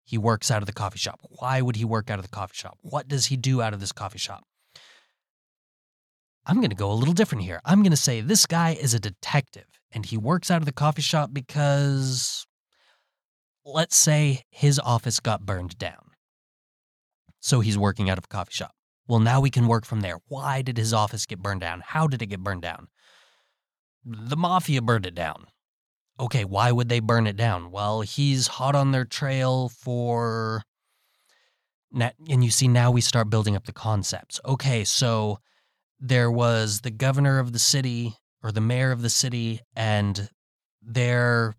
He 0.04 0.18
works 0.18 0.50
out 0.50 0.62
of 0.62 0.68
the 0.68 0.74
coffee 0.74 1.00
shop. 1.00 1.20
Why 1.24 1.62
would 1.62 1.76
he 1.76 1.84
work 1.84 2.10
out 2.10 2.20
of 2.20 2.24
the 2.24 2.32
coffee 2.32 2.56
shop? 2.56 2.78
What 2.82 3.10
does 3.10 3.26
he 3.26 3.36
do 3.36 3.62
out 3.62 3.74
of 3.74 3.82
this 3.82 3.92
coffee 3.92 4.20
shop? 4.20 4.46
I'm 6.48 6.58
going 6.58 6.70
to 6.70 6.76
go 6.76 6.92
a 6.92 6.94
little 6.94 7.14
different 7.14 7.44
here. 7.44 7.60
I'm 7.66 7.84
going 7.84 7.92
to 7.92 7.98
say 7.98 8.22
this 8.22 8.46
guy 8.46 8.72
is 8.72 8.94
a 8.94 9.00
detective 9.00 9.66
and 9.92 10.06
he 10.06 10.18
works 10.18 10.50
out 10.50 10.62
of 10.62 10.66
the 10.66 10.72
coffee 10.72 11.02
shop 11.02 11.32
because, 11.34 12.48
let's 13.66 13.98
say, 13.98 14.44
his 14.50 14.80
office 14.80 15.20
got 15.20 15.46
burned 15.46 15.78
down. 15.78 16.12
So 17.42 17.60
he's 17.60 17.78
working 17.78 18.10
out 18.10 18.18
of 18.18 18.24
a 18.24 18.28
coffee 18.30 18.54
shop. 18.54 18.72
Well, 19.08 19.20
now 19.20 19.42
we 19.42 19.50
can 19.50 19.68
work 19.68 19.86
from 19.86 20.02
there. 20.02 20.20
Why 20.28 20.62
did 20.62 20.78
his 20.78 20.94
office 20.94 21.26
get 21.26 21.40
burned 21.44 21.62
down? 21.62 21.82
How 21.86 22.08
did 22.08 22.22
it 22.22 22.28
get 22.28 22.40
burned 22.44 22.62
down? 22.62 22.88
The 24.06 24.38
mafia 24.38 24.82
burned 24.82 25.06
it 25.06 25.16
down. 25.16 25.48
Okay, 26.20 26.46
why 26.46 26.72
would 26.72 26.90
they 26.90 27.00
burn 27.00 27.28
it 27.28 27.36
down? 27.36 27.72
Well, 27.72 28.02
he's 28.02 28.48
hot 28.48 28.74
on 28.74 28.92
their 28.92 29.06
trail 29.06 29.70
for. 29.70 30.64
And 31.94 32.44
you 32.44 32.52
see, 32.52 32.68
now 32.68 32.90
we 32.92 33.02
start 33.02 33.30
building 33.30 33.56
up 33.56 33.66
the 33.66 33.74
concepts. 33.74 34.40
Okay, 34.46 34.84
so 34.84 35.40
there 36.00 36.30
was 36.32 36.82
the 36.82 36.92
governor 36.92 37.40
of 37.40 37.54
the 37.54 37.60
city 37.60 38.16
or 38.44 38.52
the 38.52 38.62
mayor 38.62 38.92
of 38.92 39.02
the 39.02 39.10
city, 39.10 39.62
and 39.76 40.30
their 40.82 41.56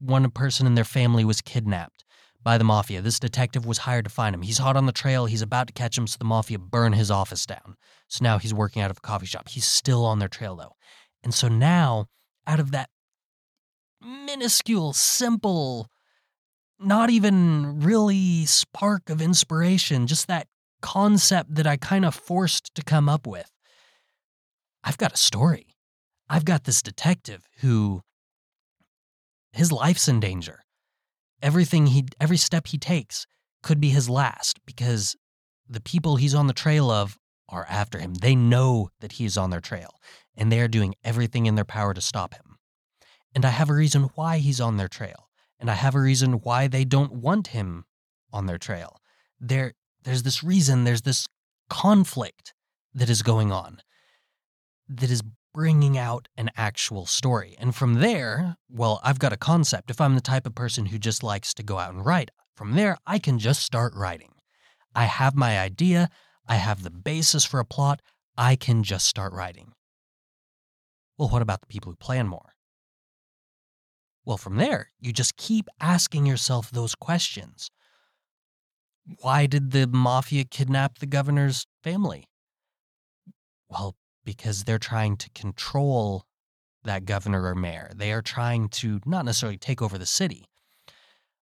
one 0.00 0.30
person 0.30 0.66
in 0.66 0.74
their 0.74 0.84
family 0.84 1.24
was 1.24 1.40
kidnapped 1.40 2.04
by 2.42 2.56
the 2.56 2.64
mafia. 2.64 3.02
This 3.02 3.18
detective 3.18 3.66
was 3.66 3.78
hired 3.78 4.04
to 4.04 4.10
find 4.10 4.34
him. 4.34 4.42
He's 4.42 4.58
hot 4.58 4.76
on 4.76 4.86
the 4.86 4.92
trail. 4.92 5.26
He's 5.26 5.42
about 5.42 5.66
to 5.66 5.72
catch 5.72 5.98
him, 5.98 6.06
so 6.06 6.16
the 6.18 6.24
mafia 6.24 6.58
burn 6.58 6.92
his 6.92 7.10
office 7.10 7.44
down. 7.44 7.76
So 8.08 8.22
now 8.22 8.38
he's 8.38 8.54
working 8.54 8.80
out 8.80 8.90
of 8.90 8.98
a 8.98 9.00
coffee 9.00 9.26
shop. 9.26 9.48
He's 9.48 9.66
still 9.66 10.04
on 10.04 10.18
their 10.18 10.28
trail, 10.28 10.56
though. 10.56 10.72
And 11.22 11.34
so 11.34 11.48
now, 11.48 12.06
out 12.46 12.60
of 12.60 12.70
that 12.70 12.88
minuscule, 14.00 14.92
simple, 14.92 15.88
not 16.78 17.10
even 17.10 17.80
really 17.80 18.46
spark 18.46 19.10
of 19.10 19.20
inspiration, 19.20 20.06
just 20.06 20.28
that 20.28 20.46
concept 20.80 21.54
that 21.56 21.66
I 21.66 21.76
kind 21.76 22.04
of 22.04 22.14
forced 22.14 22.74
to 22.76 22.82
come 22.82 23.08
up 23.08 23.26
with, 23.26 23.50
I've 24.84 24.98
got 24.98 25.14
a 25.14 25.16
story. 25.16 25.76
I've 26.28 26.44
got 26.44 26.64
this 26.64 26.82
detective 26.82 27.46
who 27.60 28.02
his 29.52 29.72
life's 29.72 30.08
in 30.08 30.20
danger. 30.20 30.60
Everything 31.42 31.86
he 31.88 32.06
every 32.20 32.36
step 32.36 32.68
he 32.68 32.78
takes 32.78 33.26
could 33.62 33.80
be 33.80 33.90
his 33.90 34.08
last 34.08 34.58
because 34.66 35.16
the 35.68 35.80
people 35.80 36.16
he's 36.16 36.34
on 36.34 36.46
the 36.46 36.52
trail 36.52 36.90
of 36.90 37.16
are 37.48 37.66
after 37.68 37.98
him. 37.98 38.14
They 38.14 38.34
know 38.34 38.90
that 39.00 39.12
he 39.12 39.24
is 39.24 39.38
on 39.38 39.50
their 39.50 39.60
trail 39.60 39.94
and 40.36 40.52
they 40.52 40.60
are 40.60 40.68
doing 40.68 40.94
everything 41.02 41.46
in 41.46 41.54
their 41.54 41.64
power 41.64 41.94
to 41.94 42.00
stop 42.00 42.34
him. 42.34 42.56
And 43.34 43.44
I 43.44 43.50
have 43.50 43.70
a 43.70 43.74
reason 43.74 44.10
why 44.14 44.38
he's 44.38 44.60
on 44.60 44.76
their 44.76 44.88
trail. 44.88 45.28
And 45.60 45.70
I 45.70 45.74
have 45.74 45.94
a 45.94 46.00
reason 46.00 46.34
why 46.34 46.68
they 46.68 46.84
don't 46.84 47.12
want 47.12 47.48
him 47.48 47.84
on 48.32 48.46
their 48.46 48.58
trail. 48.58 49.00
There 49.40 49.74
there's 50.04 50.22
this 50.22 50.44
reason, 50.44 50.84
there's 50.84 51.02
this 51.02 51.26
conflict 51.68 52.54
that 52.94 53.10
is 53.10 53.22
going 53.22 53.52
on 53.52 53.80
that 54.88 55.10
is 55.10 55.22
bringing 55.54 55.98
out 55.98 56.28
an 56.36 56.50
actual 56.56 57.06
story. 57.06 57.56
And 57.58 57.74
from 57.74 57.94
there, 57.94 58.56
well, 58.68 59.00
I've 59.02 59.18
got 59.18 59.32
a 59.32 59.36
concept. 59.36 59.90
If 59.90 60.00
I'm 60.00 60.14
the 60.14 60.20
type 60.20 60.46
of 60.46 60.54
person 60.54 60.86
who 60.86 60.98
just 60.98 61.22
likes 61.22 61.52
to 61.54 61.62
go 61.62 61.78
out 61.78 61.92
and 61.92 62.04
write, 62.04 62.30
from 62.54 62.74
there, 62.74 62.96
I 63.06 63.18
can 63.18 63.38
just 63.38 63.62
start 63.62 63.94
writing. 63.94 64.32
I 64.94 65.04
have 65.04 65.34
my 65.34 65.58
idea, 65.58 66.10
I 66.46 66.56
have 66.56 66.82
the 66.82 66.90
basis 66.90 67.44
for 67.44 67.60
a 67.60 67.64
plot, 67.64 68.00
I 68.36 68.56
can 68.56 68.82
just 68.82 69.06
start 69.06 69.32
writing. 69.32 69.72
Well, 71.16 71.28
what 71.28 71.42
about 71.42 71.60
the 71.60 71.66
people 71.66 71.92
who 71.92 71.96
plan 71.96 72.28
more? 72.28 72.54
Well, 74.24 74.36
from 74.36 74.56
there, 74.56 74.92
you 75.00 75.12
just 75.12 75.36
keep 75.36 75.68
asking 75.80 76.26
yourself 76.26 76.70
those 76.70 76.94
questions. 76.94 77.70
Why 79.20 79.46
did 79.46 79.70
the 79.70 79.86
mafia 79.86 80.44
kidnap 80.44 80.98
the 80.98 81.06
governor's 81.06 81.66
family? 81.82 82.24
Well, 83.68 83.96
because 84.28 84.64
they're 84.64 84.78
trying 84.78 85.16
to 85.16 85.30
control 85.30 86.26
that 86.84 87.06
governor 87.06 87.46
or 87.46 87.54
mayor. 87.54 87.90
They 87.96 88.12
are 88.12 88.20
trying 88.20 88.68
to 88.80 89.00
not 89.06 89.24
necessarily 89.24 89.56
take 89.56 89.80
over 89.80 89.96
the 89.96 90.04
city, 90.04 90.44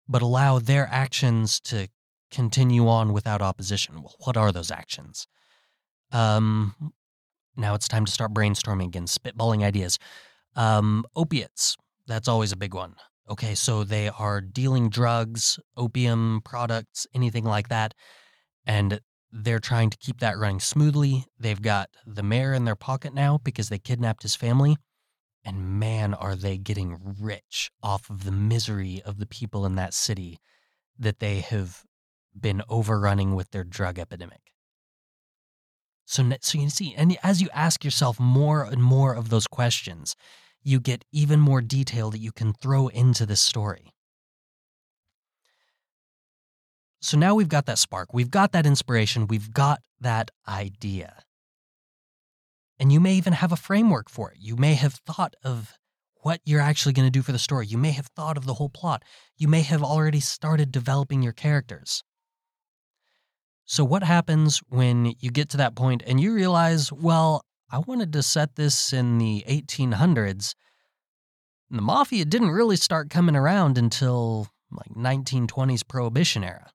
but 0.06 0.22
allow 0.22 0.60
their 0.60 0.90
actions 0.92 1.62
to 1.62 1.88
continue 2.30 2.90
on 2.90 3.14
without 3.14 3.42
opposition. 3.42 4.02
Well, 4.02 4.16
what 4.26 4.36
are 4.36 4.52
those 4.52 4.70
actions? 4.70 5.28
Um, 6.12 6.76
now 7.56 7.74
it's 7.74 7.88
time 7.88 8.04
to 8.04 8.12
start 8.12 8.34
brainstorming 8.34 8.88
again, 8.88 9.06
spitballing 9.06 9.64
ideas. 9.64 9.98
Um, 10.54 11.06
opiates, 11.16 11.78
that's 12.06 12.28
always 12.28 12.52
a 12.52 12.58
big 12.58 12.74
one. 12.74 12.96
Okay, 13.30 13.56
so 13.56 13.86
they 13.86 14.10
are 14.10 14.42
dealing 14.42 14.90
drugs, 14.90 15.58
opium 15.78 16.42
products, 16.44 17.08
anything 17.14 17.46
like 17.46 17.70
that. 17.70 17.94
And 18.66 19.00
they're 19.34 19.60
trying 19.60 19.90
to 19.90 19.98
keep 19.98 20.20
that 20.20 20.38
running 20.38 20.60
smoothly. 20.60 21.26
They've 21.40 21.62
got 21.62 21.90
the 22.06 22.24
mayor 22.24 22.54
in 22.54 22.66
their 22.66 22.76
pocket 22.76 23.14
now 23.14 23.40
because 23.44 23.70
they 23.70 23.80
kidnapped 23.80 24.22
his 24.22 24.36
family. 24.36 24.78
And 25.44 25.80
man, 25.80 26.14
are 26.14 26.36
they 26.36 26.58
getting 26.58 27.16
rich 27.20 27.72
off 27.82 28.10
of 28.10 28.24
the 28.24 28.32
misery 28.32 29.02
of 29.04 29.18
the 29.18 29.26
people 29.26 29.66
in 29.66 29.76
that 29.76 29.94
city 29.94 30.40
that 30.98 31.20
they 31.20 31.40
have 31.40 31.84
been 32.40 32.62
overrunning 32.70 33.36
with 33.36 33.52
their 33.52 33.64
drug 33.64 34.00
epidemic. 34.00 34.52
So, 36.06 36.30
so 36.42 36.58
you 36.58 36.70
see, 36.70 36.94
and 36.96 37.18
as 37.24 37.42
you 37.42 37.50
ask 37.54 37.84
yourself 37.84 38.20
more 38.20 38.64
and 38.64 38.84
more 38.84 39.14
of 39.14 39.30
those 39.30 39.48
questions, 39.48 40.16
you 40.62 40.80
get 40.80 41.06
even 41.12 41.40
more 41.40 41.62
detail 41.62 42.12
that 42.12 42.20
you 42.20 42.32
can 42.32 42.54
throw 42.54 42.88
into 42.88 43.26
this 43.26 43.42
story. 43.42 43.94
So 47.04 47.18
now 47.18 47.36
we've 47.36 47.50
got 47.50 47.66
that 47.66 47.80
spark, 47.80 48.14
we've 48.14 48.32
got 48.32 48.54
that 48.54 48.66
inspiration, 48.66 49.28
we've 49.28 49.52
got 49.52 49.82
that 50.00 50.32
idea. 50.48 51.24
And 52.80 52.94
you 52.94 53.02
may 53.02 53.16
even 53.16 53.34
have 53.34 53.52
a 53.52 53.58
framework 53.58 54.10
for 54.10 54.32
it. 54.32 54.38
You 54.40 54.56
may 54.56 54.76
have 54.76 54.94
thought 55.06 55.36
of 55.44 55.74
what 56.22 56.40
you're 56.46 56.62
actually 56.62 56.94
going 56.94 57.06
to 57.06 57.12
do 57.12 57.22
for 57.22 57.34
the 57.34 57.40
story. 57.40 57.68
You 57.68 57.78
may 57.78 57.92
have 57.92 58.08
thought 58.16 58.38
of 58.38 58.46
the 58.46 58.54
whole 58.54 58.70
plot. 58.70 59.04
You 59.36 59.50
may 59.50 59.64
have 59.64 59.84
already 59.84 60.22
started 60.22 60.72
developing 60.72 61.22
your 61.22 61.34
characters. 61.34 62.06
So, 63.66 63.84
what 63.84 64.04
happens 64.04 64.60
when 64.70 65.14
you 65.20 65.30
get 65.30 65.50
to 65.50 65.58
that 65.58 65.76
point 65.76 66.04
and 66.08 66.22
you 66.22 66.34
realize, 66.34 66.90
well, 66.90 67.44
I 67.70 67.80
wanted 67.80 68.14
to 68.14 68.24
set 68.24 68.56
this 68.56 68.94
in 68.94 69.18
the 69.18 69.44
1800s? 69.50 70.56
And 71.70 71.80
The 71.80 71.82
mafia 71.82 72.24
didn't 72.24 72.52
really 72.52 72.78
start 72.78 73.10
coming 73.10 73.36
around 73.36 73.78
until 73.78 74.48
like 74.72 74.90
1920s 74.96 75.86
prohibition 75.86 76.46
era. 76.46 76.72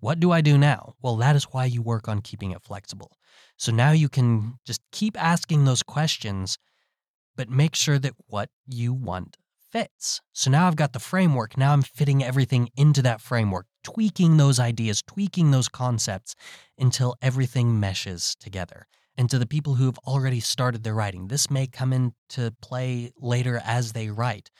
What 0.00 0.20
do 0.20 0.30
I 0.30 0.40
do 0.40 0.58
now? 0.58 0.94
Well, 1.02 1.16
that 1.16 1.36
is 1.36 1.44
why 1.44 1.64
you 1.64 1.82
work 1.82 2.08
on 2.08 2.20
keeping 2.20 2.50
it 2.50 2.62
flexible. 2.62 3.12
So 3.56 3.72
now 3.72 3.92
you 3.92 4.08
can 4.08 4.58
just 4.64 4.80
keep 4.92 5.20
asking 5.22 5.64
those 5.64 5.82
questions, 5.82 6.58
but 7.34 7.48
make 7.48 7.74
sure 7.74 7.98
that 7.98 8.14
what 8.26 8.50
you 8.66 8.92
want 8.92 9.36
fits. 9.72 10.20
So 10.32 10.50
now 10.50 10.66
I've 10.66 10.76
got 10.76 10.92
the 10.92 10.98
framework. 10.98 11.56
Now 11.56 11.72
I'm 11.72 11.82
fitting 11.82 12.22
everything 12.22 12.70
into 12.76 13.02
that 13.02 13.20
framework, 13.20 13.66
tweaking 13.82 14.36
those 14.36 14.60
ideas, 14.60 15.02
tweaking 15.02 15.50
those 15.50 15.68
concepts 15.68 16.34
until 16.78 17.16
everything 17.20 17.80
meshes 17.80 18.36
together. 18.38 18.86
And 19.18 19.30
to 19.30 19.38
the 19.38 19.46
people 19.46 19.74
who 19.76 19.86
have 19.86 19.98
already 20.06 20.40
started 20.40 20.84
their 20.84 20.94
writing, 20.94 21.28
this 21.28 21.50
may 21.50 21.66
come 21.66 21.92
into 21.92 22.54
play 22.60 23.12
later 23.18 23.60
as 23.64 23.92
they 23.92 24.10
write. 24.10 24.50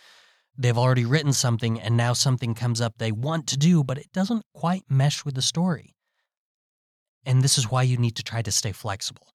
They've 0.58 0.78
already 0.78 1.04
written 1.04 1.32
something 1.32 1.80
and 1.80 1.96
now 1.96 2.12
something 2.12 2.54
comes 2.54 2.80
up 2.80 2.94
they 2.96 3.12
want 3.12 3.46
to 3.48 3.58
do, 3.58 3.84
but 3.84 3.98
it 3.98 4.12
doesn't 4.12 4.44
quite 4.54 4.84
mesh 4.88 5.24
with 5.24 5.34
the 5.34 5.42
story. 5.42 5.94
And 7.24 7.42
this 7.42 7.58
is 7.58 7.70
why 7.70 7.82
you 7.82 7.96
need 7.96 8.16
to 8.16 8.22
try 8.22 8.40
to 8.42 8.52
stay 8.52 8.72
flexible. 8.72 9.34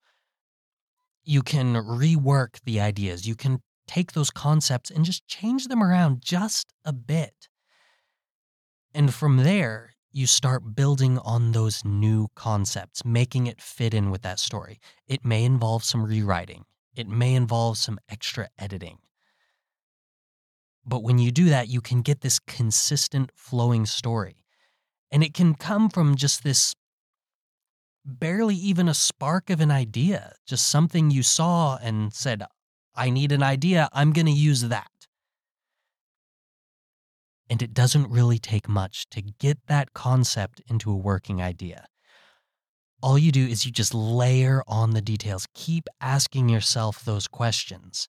You 1.22 1.42
can 1.42 1.74
rework 1.74 2.60
the 2.64 2.80
ideas, 2.80 3.26
you 3.28 3.36
can 3.36 3.60
take 3.86 4.12
those 4.12 4.30
concepts 4.30 4.90
and 4.90 5.04
just 5.04 5.26
change 5.26 5.68
them 5.68 5.82
around 5.82 6.22
just 6.22 6.72
a 6.84 6.92
bit. 6.92 7.48
And 8.94 9.14
from 9.14 9.38
there, 9.38 9.92
you 10.10 10.26
start 10.26 10.74
building 10.74 11.18
on 11.18 11.52
those 11.52 11.84
new 11.84 12.28
concepts, 12.34 13.04
making 13.04 13.46
it 13.46 13.60
fit 13.60 13.94
in 13.94 14.10
with 14.10 14.22
that 14.22 14.38
story. 14.38 14.78
It 15.06 15.24
may 15.24 15.44
involve 15.44 15.84
some 15.84 16.04
rewriting, 16.04 16.64
it 16.94 17.08
may 17.08 17.34
involve 17.34 17.78
some 17.78 17.98
extra 18.08 18.48
editing. 18.58 18.98
But 20.84 21.02
when 21.02 21.18
you 21.18 21.30
do 21.30 21.46
that, 21.46 21.68
you 21.68 21.80
can 21.80 22.02
get 22.02 22.20
this 22.20 22.38
consistent 22.38 23.30
flowing 23.34 23.86
story. 23.86 24.44
And 25.10 25.22
it 25.22 25.34
can 25.34 25.54
come 25.54 25.88
from 25.88 26.16
just 26.16 26.42
this 26.42 26.74
barely 28.04 28.56
even 28.56 28.88
a 28.88 28.94
spark 28.94 29.50
of 29.50 29.60
an 29.60 29.70
idea, 29.70 30.32
just 30.46 30.68
something 30.68 31.10
you 31.10 31.22
saw 31.22 31.78
and 31.82 32.12
said, 32.12 32.42
I 32.94 33.10
need 33.10 33.32
an 33.32 33.42
idea, 33.42 33.88
I'm 33.92 34.12
going 34.12 34.26
to 34.26 34.32
use 34.32 34.62
that. 34.62 34.90
And 37.48 37.62
it 37.62 37.74
doesn't 37.74 38.10
really 38.10 38.38
take 38.38 38.68
much 38.68 39.06
to 39.10 39.22
get 39.22 39.58
that 39.66 39.92
concept 39.92 40.62
into 40.68 40.90
a 40.90 40.96
working 40.96 41.40
idea. 41.42 41.86
All 43.02 43.18
you 43.18 43.32
do 43.32 43.46
is 43.46 43.66
you 43.66 43.72
just 43.72 43.94
layer 43.94 44.62
on 44.66 44.92
the 44.92 45.02
details, 45.02 45.46
keep 45.54 45.88
asking 46.00 46.48
yourself 46.48 47.04
those 47.04 47.26
questions, 47.28 48.08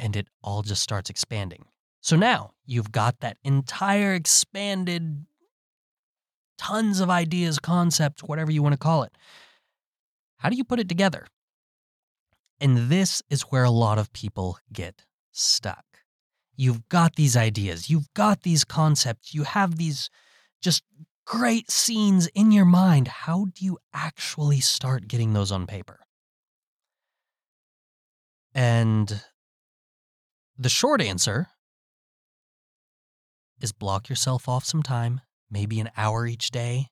and 0.00 0.16
it 0.16 0.26
all 0.42 0.62
just 0.62 0.82
starts 0.82 1.10
expanding. 1.10 1.66
So 2.00 2.16
now 2.16 2.52
you've 2.64 2.90
got 2.90 3.20
that 3.20 3.36
entire 3.44 4.14
expanded, 4.14 5.26
tons 6.58 7.00
of 7.00 7.10
ideas, 7.10 7.58
concepts, 7.58 8.22
whatever 8.22 8.50
you 8.50 8.62
want 8.62 8.72
to 8.72 8.78
call 8.78 9.02
it. 9.02 9.12
How 10.38 10.48
do 10.48 10.56
you 10.56 10.64
put 10.64 10.80
it 10.80 10.88
together? 10.88 11.26
And 12.60 12.88
this 12.88 13.22
is 13.30 13.42
where 13.42 13.64
a 13.64 13.70
lot 13.70 13.98
of 13.98 14.12
people 14.12 14.58
get 14.72 15.04
stuck. 15.32 15.84
You've 16.56 16.88
got 16.88 17.16
these 17.16 17.36
ideas, 17.36 17.88
you've 17.88 18.12
got 18.14 18.42
these 18.42 18.64
concepts, 18.64 19.34
you 19.34 19.44
have 19.44 19.76
these 19.76 20.10
just 20.60 20.82
great 21.26 21.70
scenes 21.70 22.26
in 22.28 22.52
your 22.52 22.66
mind. 22.66 23.08
How 23.08 23.46
do 23.54 23.64
you 23.64 23.78
actually 23.94 24.60
start 24.60 25.08
getting 25.08 25.32
those 25.32 25.52
on 25.52 25.66
paper? 25.66 26.00
And 28.54 29.22
the 30.60 30.68
short 30.68 31.00
answer 31.00 31.48
is 33.62 33.72
block 33.72 34.10
yourself 34.10 34.46
off 34.46 34.62
some 34.62 34.82
time, 34.82 35.22
maybe 35.50 35.80
an 35.80 35.90
hour 35.96 36.26
each 36.26 36.50
day, 36.50 36.88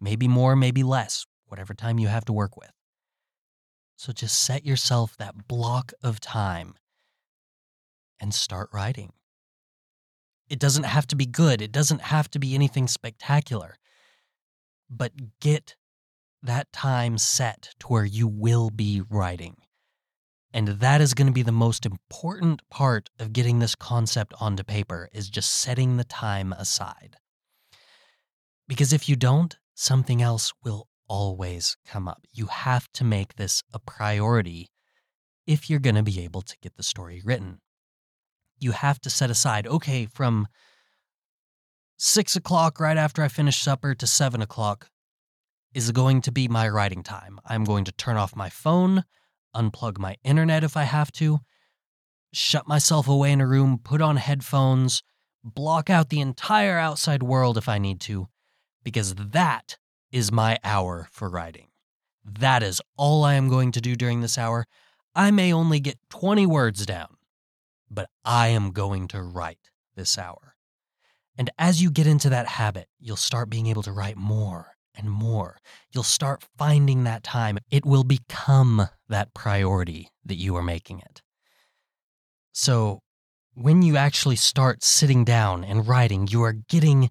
maybe 0.00 0.26
more, 0.26 0.56
maybe 0.56 0.82
less, 0.82 1.26
whatever 1.44 1.74
time 1.74 1.98
you 1.98 2.08
have 2.08 2.24
to 2.24 2.32
work 2.32 2.56
with. 2.56 2.72
So 3.96 4.14
just 4.14 4.42
set 4.42 4.64
yourself 4.64 5.14
that 5.18 5.46
block 5.46 5.92
of 6.02 6.20
time 6.20 6.74
and 8.18 8.32
start 8.32 8.70
writing. 8.72 9.12
It 10.48 10.58
doesn't 10.58 10.84
have 10.84 11.06
to 11.08 11.16
be 11.16 11.26
good, 11.26 11.60
it 11.60 11.72
doesn't 11.72 12.00
have 12.00 12.30
to 12.30 12.38
be 12.38 12.54
anything 12.54 12.88
spectacular, 12.88 13.76
but 14.88 15.12
get 15.40 15.76
that 16.42 16.72
time 16.72 17.18
set 17.18 17.74
to 17.80 17.88
where 17.88 18.04
you 18.06 18.26
will 18.26 18.70
be 18.70 19.02
writing. 19.10 19.56
And 20.56 20.68
that 20.68 21.02
is 21.02 21.12
going 21.12 21.26
to 21.26 21.34
be 21.34 21.42
the 21.42 21.52
most 21.52 21.84
important 21.84 22.62
part 22.70 23.10
of 23.18 23.34
getting 23.34 23.58
this 23.58 23.74
concept 23.74 24.32
onto 24.40 24.64
paper 24.64 25.10
is 25.12 25.28
just 25.28 25.52
setting 25.52 25.98
the 25.98 26.04
time 26.04 26.54
aside. 26.54 27.16
Because 28.66 28.90
if 28.90 29.06
you 29.06 29.16
don't, 29.16 29.54
something 29.74 30.22
else 30.22 30.54
will 30.64 30.88
always 31.08 31.76
come 31.86 32.08
up. 32.08 32.22
You 32.32 32.46
have 32.46 32.90
to 32.94 33.04
make 33.04 33.36
this 33.36 33.62
a 33.74 33.78
priority 33.78 34.70
if 35.46 35.68
you're 35.68 35.78
going 35.78 35.94
to 35.94 36.02
be 36.02 36.24
able 36.24 36.40
to 36.40 36.56
get 36.62 36.78
the 36.78 36.82
story 36.82 37.20
written. 37.22 37.58
You 38.58 38.72
have 38.72 38.98
to 39.02 39.10
set 39.10 39.28
aside, 39.28 39.66
okay, 39.66 40.06
from 40.06 40.48
six 41.98 42.34
o'clock 42.34 42.80
right 42.80 42.96
after 42.96 43.22
I 43.22 43.28
finish 43.28 43.60
supper 43.60 43.94
to 43.94 44.06
seven 44.06 44.40
o'clock 44.40 44.88
is 45.74 45.90
going 45.90 46.22
to 46.22 46.32
be 46.32 46.48
my 46.48 46.66
writing 46.66 47.02
time. 47.02 47.40
I'm 47.44 47.64
going 47.64 47.84
to 47.84 47.92
turn 47.92 48.16
off 48.16 48.34
my 48.34 48.48
phone, 48.48 49.04
unplug 49.56 49.98
my 49.98 50.16
internet 50.22 50.62
if 50.62 50.76
I 50.76 50.84
have 50.84 51.10
to, 51.12 51.40
shut 52.32 52.68
myself 52.68 53.08
away 53.08 53.32
in 53.32 53.40
a 53.40 53.46
room, 53.46 53.80
put 53.82 54.02
on 54.02 54.16
headphones, 54.16 55.02
block 55.42 55.88
out 55.88 56.10
the 56.10 56.20
entire 56.20 56.78
outside 56.78 57.22
world 57.22 57.56
if 57.56 57.68
I 57.68 57.78
need 57.78 58.00
to, 58.02 58.28
because 58.84 59.14
that 59.14 59.78
is 60.12 60.30
my 60.30 60.58
hour 60.62 61.08
for 61.10 61.30
writing. 61.30 61.68
That 62.24 62.62
is 62.62 62.82
all 62.96 63.24
I 63.24 63.34
am 63.34 63.48
going 63.48 63.72
to 63.72 63.80
do 63.80 63.96
during 63.96 64.20
this 64.20 64.36
hour. 64.36 64.66
I 65.14 65.30
may 65.30 65.52
only 65.52 65.80
get 65.80 65.98
20 66.10 66.44
words 66.46 66.84
down, 66.84 67.16
but 67.90 68.10
I 68.24 68.48
am 68.48 68.72
going 68.72 69.08
to 69.08 69.22
write 69.22 69.70
this 69.94 70.18
hour. 70.18 70.56
And 71.38 71.50
as 71.58 71.82
you 71.82 71.90
get 71.90 72.06
into 72.06 72.28
that 72.30 72.46
habit, 72.46 72.88
you'll 72.98 73.16
start 73.16 73.50
being 73.50 73.66
able 73.66 73.82
to 73.82 73.92
write 73.92 74.16
more 74.16 74.75
and 74.96 75.10
more. 75.10 75.58
You'll 75.92 76.02
start 76.02 76.44
finding 76.56 77.04
that 77.04 77.22
time. 77.22 77.58
It 77.70 77.84
will 77.84 78.04
become 78.04 78.88
that 79.08 79.34
priority 79.34 80.10
that 80.24 80.36
you 80.36 80.56
are 80.56 80.62
making 80.62 81.00
it. 81.00 81.22
So, 82.52 83.00
when 83.54 83.80
you 83.80 83.96
actually 83.96 84.36
start 84.36 84.84
sitting 84.84 85.24
down 85.24 85.64
and 85.64 85.88
writing, 85.88 86.28
you 86.30 86.42
are 86.42 86.52
getting 86.52 87.10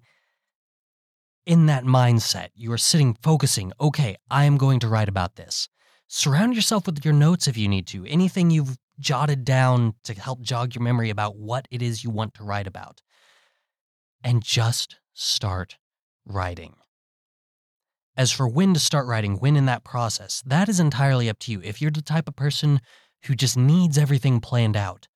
in 1.44 1.66
that 1.66 1.84
mindset. 1.84 2.48
You 2.54 2.72
are 2.72 2.78
sitting 2.78 3.16
focusing, 3.22 3.72
okay, 3.80 4.16
I 4.30 4.44
am 4.44 4.56
going 4.56 4.80
to 4.80 4.88
write 4.88 5.08
about 5.08 5.36
this. 5.36 5.68
Surround 6.08 6.54
yourself 6.54 6.86
with 6.86 7.04
your 7.04 7.14
notes 7.14 7.48
if 7.48 7.56
you 7.56 7.68
need 7.68 7.86
to, 7.88 8.04
anything 8.06 8.50
you've 8.50 8.76
jotted 9.00 9.44
down 9.44 9.94
to 10.04 10.14
help 10.14 10.40
jog 10.40 10.74
your 10.74 10.82
memory 10.82 11.10
about 11.10 11.36
what 11.36 11.66
it 11.70 11.82
is 11.82 12.04
you 12.04 12.10
want 12.10 12.34
to 12.34 12.44
write 12.44 12.66
about. 12.66 13.02
And 14.22 14.42
just 14.42 14.96
start 15.14 15.76
writing. 16.24 16.74
As 18.16 18.32
for 18.32 18.48
when 18.48 18.74
to 18.74 18.80
start 18.80 19.06
writing, 19.06 19.36
when 19.36 19.56
in 19.56 19.66
that 19.66 19.84
process, 19.84 20.42
that 20.46 20.68
is 20.68 20.80
entirely 20.80 21.28
up 21.28 21.38
to 21.40 21.52
you. 21.52 21.60
If 21.62 21.82
you're 21.82 21.90
the 21.90 22.02
type 22.02 22.28
of 22.28 22.36
person 22.36 22.80
who 23.24 23.34
just 23.34 23.56
needs 23.56 23.98
everything 23.98 24.40
planned 24.40 24.76
out, 24.76 25.08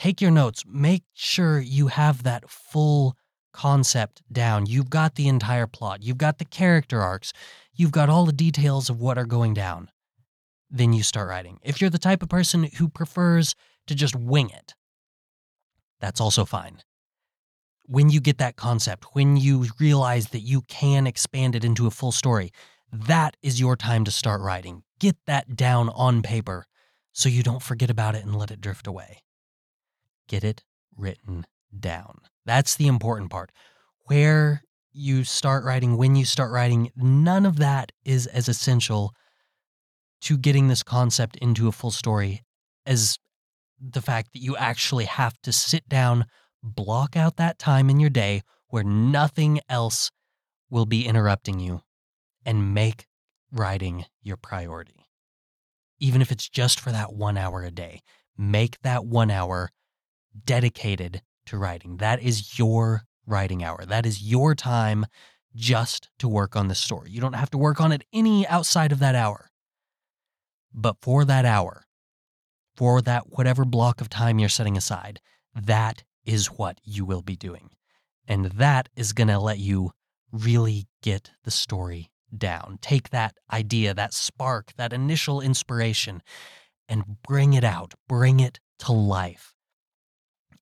Take 0.00 0.22
your 0.22 0.30
notes. 0.30 0.64
Make 0.66 1.02
sure 1.12 1.60
you 1.60 1.88
have 1.88 2.22
that 2.22 2.48
full 2.48 3.18
concept 3.52 4.22
down. 4.32 4.64
You've 4.64 4.88
got 4.88 5.16
the 5.16 5.28
entire 5.28 5.66
plot, 5.66 6.02
you've 6.02 6.16
got 6.16 6.38
the 6.38 6.46
character 6.46 7.02
arcs, 7.02 7.34
you've 7.74 7.92
got 7.92 8.08
all 8.08 8.24
the 8.24 8.32
details 8.32 8.88
of 8.88 8.98
what 8.98 9.18
are 9.18 9.26
going 9.26 9.52
down. 9.52 9.90
Then 10.70 10.94
you 10.94 11.02
start 11.02 11.28
writing. 11.28 11.58
If 11.62 11.82
you're 11.82 11.90
the 11.90 11.98
type 11.98 12.22
of 12.22 12.30
person 12.30 12.64
who 12.78 12.88
prefers 12.88 13.54
to 13.88 13.94
just 13.94 14.16
wing 14.16 14.48
it, 14.48 14.74
that's 16.00 16.18
also 16.18 16.46
fine. 16.46 16.78
When 17.90 18.08
you 18.08 18.20
get 18.20 18.38
that 18.38 18.56
concept, 18.56 19.04
when 19.14 19.36
you 19.36 19.66
realize 19.80 20.28
that 20.28 20.40
you 20.40 20.62
can 20.62 21.06
expand 21.06 21.56
it 21.56 21.64
into 21.64 21.86
a 21.86 21.90
full 21.90 22.12
story, 22.12 22.52
that 22.92 23.36
is 23.42 23.58
your 23.58 23.76
time 23.76 24.04
to 24.04 24.10
start 24.10 24.40
writing. 24.40 24.84
Get 25.00 25.16
that 25.26 25.56
down 25.56 25.88
on 25.90 26.22
paper 26.22 26.66
so 27.12 27.28
you 27.28 27.42
don't 27.42 27.62
forget 27.62 27.90
about 27.90 28.14
it 28.14 28.24
and 28.24 28.36
let 28.36 28.50
it 28.50 28.60
drift 28.60 28.86
away 28.86 29.22
get 30.30 30.44
it 30.44 30.62
written 30.96 31.44
down. 31.78 32.20
That's 32.46 32.76
the 32.76 32.86
important 32.86 33.30
part. 33.30 33.50
Where 34.06 34.62
you 34.92 35.24
start 35.24 35.64
writing, 35.64 35.96
when 35.96 36.14
you 36.16 36.24
start 36.24 36.52
writing, 36.52 36.90
none 36.96 37.44
of 37.44 37.56
that 37.58 37.92
is 38.04 38.26
as 38.28 38.48
essential 38.48 39.12
to 40.22 40.38
getting 40.38 40.68
this 40.68 40.82
concept 40.82 41.36
into 41.36 41.66
a 41.66 41.72
full 41.72 41.90
story 41.90 42.42
as 42.86 43.18
the 43.80 44.00
fact 44.02 44.32
that 44.32 44.40
you 44.40 44.56
actually 44.56 45.06
have 45.06 45.34
to 45.42 45.52
sit 45.52 45.88
down, 45.88 46.26
block 46.62 47.16
out 47.16 47.36
that 47.36 47.58
time 47.58 47.90
in 47.90 48.00
your 48.00 48.10
day 48.10 48.42
where 48.68 48.84
nothing 48.84 49.60
else 49.68 50.10
will 50.68 50.86
be 50.86 51.06
interrupting 51.06 51.58
you, 51.58 51.82
and 52.46 52.72
make 52.72 53.06
writing 53.52 54.04
your 54.22 54.36
priority. 54.36 55.06
Even 55.98 56.22
if 56.22 56.30
it's 56.30 56.48
just 56.48 56.78
for 56.78 56.92
that 56.92 57.12
one 57.12 57.36
hour 57.36 57.64
a 57.64 57.70
day, 57.70 58.00
make 58.38 58.80
that 58.82 59.04
one 59.04 59.30
hour 59.30 59.70
dedicated 60.44 61.22
to 61.46 61.58
writing. 61.58 61.96
That 61.96 62.22
is 62.22 62.58
your 62.58 63.02
writing 63.26 63.64
hour. 63.64 63.84
That 63.84 64.06
is 64.06 64.22
your 64.22 64.54
time 64.54 65.06
just 65.54 66.08
to 66.20 66.28
work 66.28 66.54
on 66.54 66.68
the 66.68 66.74
story. 66.74 67.10
You 67.10 67.20
don't 67.20 67.32
have 67.32 67.50
to 67.50 67.58
work 67.58 67.80
on 67.80 67.90
it 67.90 68.04
any 68.12 68.46
outside 68.46 68.92
of 68.92 69.00
that 69.00 69.16
hour. 69.16 69.50
But 70.72 70.96
for 71.02 71.24
that 71.24 71.44
hour, 71.44 71.84
for 72.76 73.02
that 73.02 73.24
whatever 73.30 73.64
block 73.64 74.00
of 74.00 74.08
time 74.08 74.38
you're 74.38 74.48
setting 74.48 74.76
aside, 74.76 75.20
that 75.54 76.04
is 76.30 76.46
what 76.46 76.80
you 76.84 77.04
will 77.04 77.22
be 77.22 77.36
doing. 77.36 77.70
And 78.26 78.46
that 78.46 78.88
is 78.96 79.12
going 79.12 79.28
to 79.28 79.38
let 79.38 79.58
you 79.58 79.92
really 80.32 80.86
get 81.02 81.32
the 81.44 81.50
story 81.50 82.10
down. 82.36 82.78
Take 82.80 83.10
that 83.10 83.34
idea, 83.52 83.94
that 83.94 84.14
spark, 84.14 84.72
that 84.76 84.92
initial 84.92 85.40
inspiration, 85.40 86.22
and 86.88 87.04
bring 87.26 87.54
it 87.54 87.64
out, 87.64 87.94
bring 88.08 88.40
it 88.40 88.60
to 88.80 88.92
life 88.92 89.54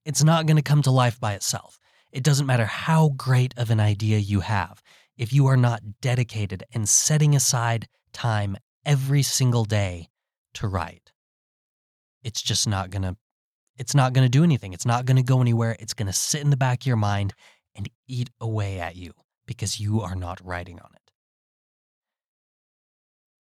it's 0.09 0.24
not 0.24 0.46
going 0.46 0.57
to 0.57 0.62
come 0.62 0.81
to 0.81 0.90
life 0.90 1.20
by 1.20 1.35
itself. 1.35 1.78
It 2.12 2.22
doesn't 2.22 2.46
matter 2.46 2.64
how 2.64 3.11
great 3.11 3.52
of 3.59 3.70
an 3.70 3.78
idea 3.78 4.16
you 4.16 4.40
have. 4.40 4.83
If 5.18 5.35
you 5.35 5.46
are 5.48 5.57
not 5.57 6.00
dedicated 6.00 6.64
and 6.72 6.88
setting 6.88 7.37
aside 7.37 7.88
time 8.14 8.57
every 8.87 9.22
single 9.22 9.66
day 9.66 10.09
to 10.54 10.66
write, 10.66 11.12
it's 12.24 12.40
just 12.40 12.66
not 12.66 12.88
going 12.88 13.02
to 13.02 13.18
it's 13.79 13.95
not 13.95 14.12
going 14.12 14.25
to 14.25 14.29
do 14.29 14.45
anything. 14.45 14.73
It's 14.73 14.87
not 14.87 15.07
going 15.07 15.17
to 15.17 15.23
go 15.23 15.41
anywhere. 15.41 15.77
It's 15.79 15.95
going 15.95 16.07
to 16.07 16.12
sit 16.12 16.43
in 16.43 16.51
the 16.51 16.57
back 16.57 16.83
of 16.83 16.87
your 16.87 16.97
mind 16.97 17.35
and 17.75 17.88
eat 18.07 18.31
away 18.41 18.81
at 18.81 18.97
you 18.97 19.12
because 19.47 19.81
you 19.81 20.01
are 20.01 20.17
not 20.17 20.45
writing 20.45 20.79
on 20.81 20.91
it. 20.95 21.12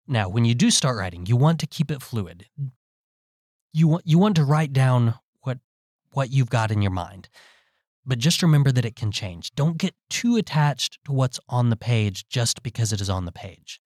Now, 0.07 0.29
when 0.29 0.45
you 0.45 0.55
do 0.55 0.71
start 0.71 0.97
writing, 0.97 1.27
you 1.27 1.37
want 1.37 1.61
to 1.61 1.67
keep 1.67 1.91
it 1.91 2.03
fluid. 2.03 2.47
You 3.73 3.89
want 3.89 4.07
you 4.07 4.19
want 4.19 4.37
to 4.37 4.45
write 4.45 4.73
down 4.73 5.15
what 5.41 5.59
what 6.13 6.31
you've 6.31 6.51
got 6.51 6.71
in 6.71 6.81
your 6.81 6.91
mind. 6.91 7.29
But 8.07 8.19
just 8.19 8.43
remember 8.43 8.73
that 8.73 8.87
it 8.87 8.97
can 8.97 9.13
change. 9.13 9.55
Don't 9.55 9.77
get 9.77 9.95
too 10.09 10.37
attached 10.37 10.99
to 11.05 11.13
what's 11.13 11.39
on 11.49 11.69
the 11.69 11.77
page 11.77 12.27
just 12.27 12.63
because 12.63 12.91
it 12.91 13.03
is 13.03 13.11
on 13.11 13.27
the 13.27 13.33
page. 13.33 13.83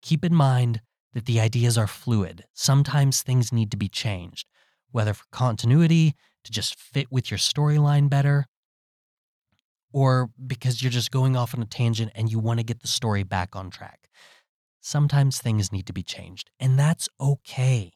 Keep 0.00 0.24
in 0.24 0.34
mind 0.34 0.80
that 1.12 1.26
the 1.26 1.40
ideas 1.40 1.76
are 1.76 1.86
fluid. 1.86 2.44
Sometimes 2.54 3.20
things 3.20 3.52
need 3.52 3.70
to 3.70 3.76
be 3.76 3.88
changed, 3.88 4.46
whether 4.92 5.14
for 5.14 5.24
continuity, 5.30 6.14
to 6.44 6.52
just 6.52 6.74
fit 6.74 7.10
with 7.10 7.30
your 7.30 7.38
storyline 7.38 8.08
better, 8.08 8.46
or 9.92 10.30
because 10.46 10.82
you're 10.82 10.90
just 10.90 11.10
going 11.10 11.36
off 11.36 11.54
on 11.54 11.62
a 11.62 11.66
tangent 11.66 12.12
and 12.14 12.30
you 12.30 12.38
want 12.38 12.60
to 12.60 12.64
get 12.64 12.80
the 12.80 12.88
story 12.88 13.22
back 13.22 13.56
on 13.56 13.70
track. 13.70 14.08
Sometimes 14.80 15.38
things 15.38 15.72
need 15.72 15.86
to 15.86 15.92
be 15.92 16.02
changed, 16.02 16.50
and 16.58 16.78
that's 16.78 17.08
okay. 17.20 17.92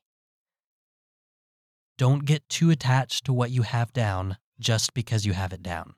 Don't 1.96 2.24
get 2.24 2.48
too 2.48 2.70
attached 2.70 3.24
to 3.24 3.32
what 3.32 3.50
you 3.50 3.62
have 3.62 3.92
down 3.92 4.36
just 4.58 4.94
because 4.94 5.24
you 5.24 5.32
have 5.32 5.52
it 5.52 5.62
down. 5.62 5.94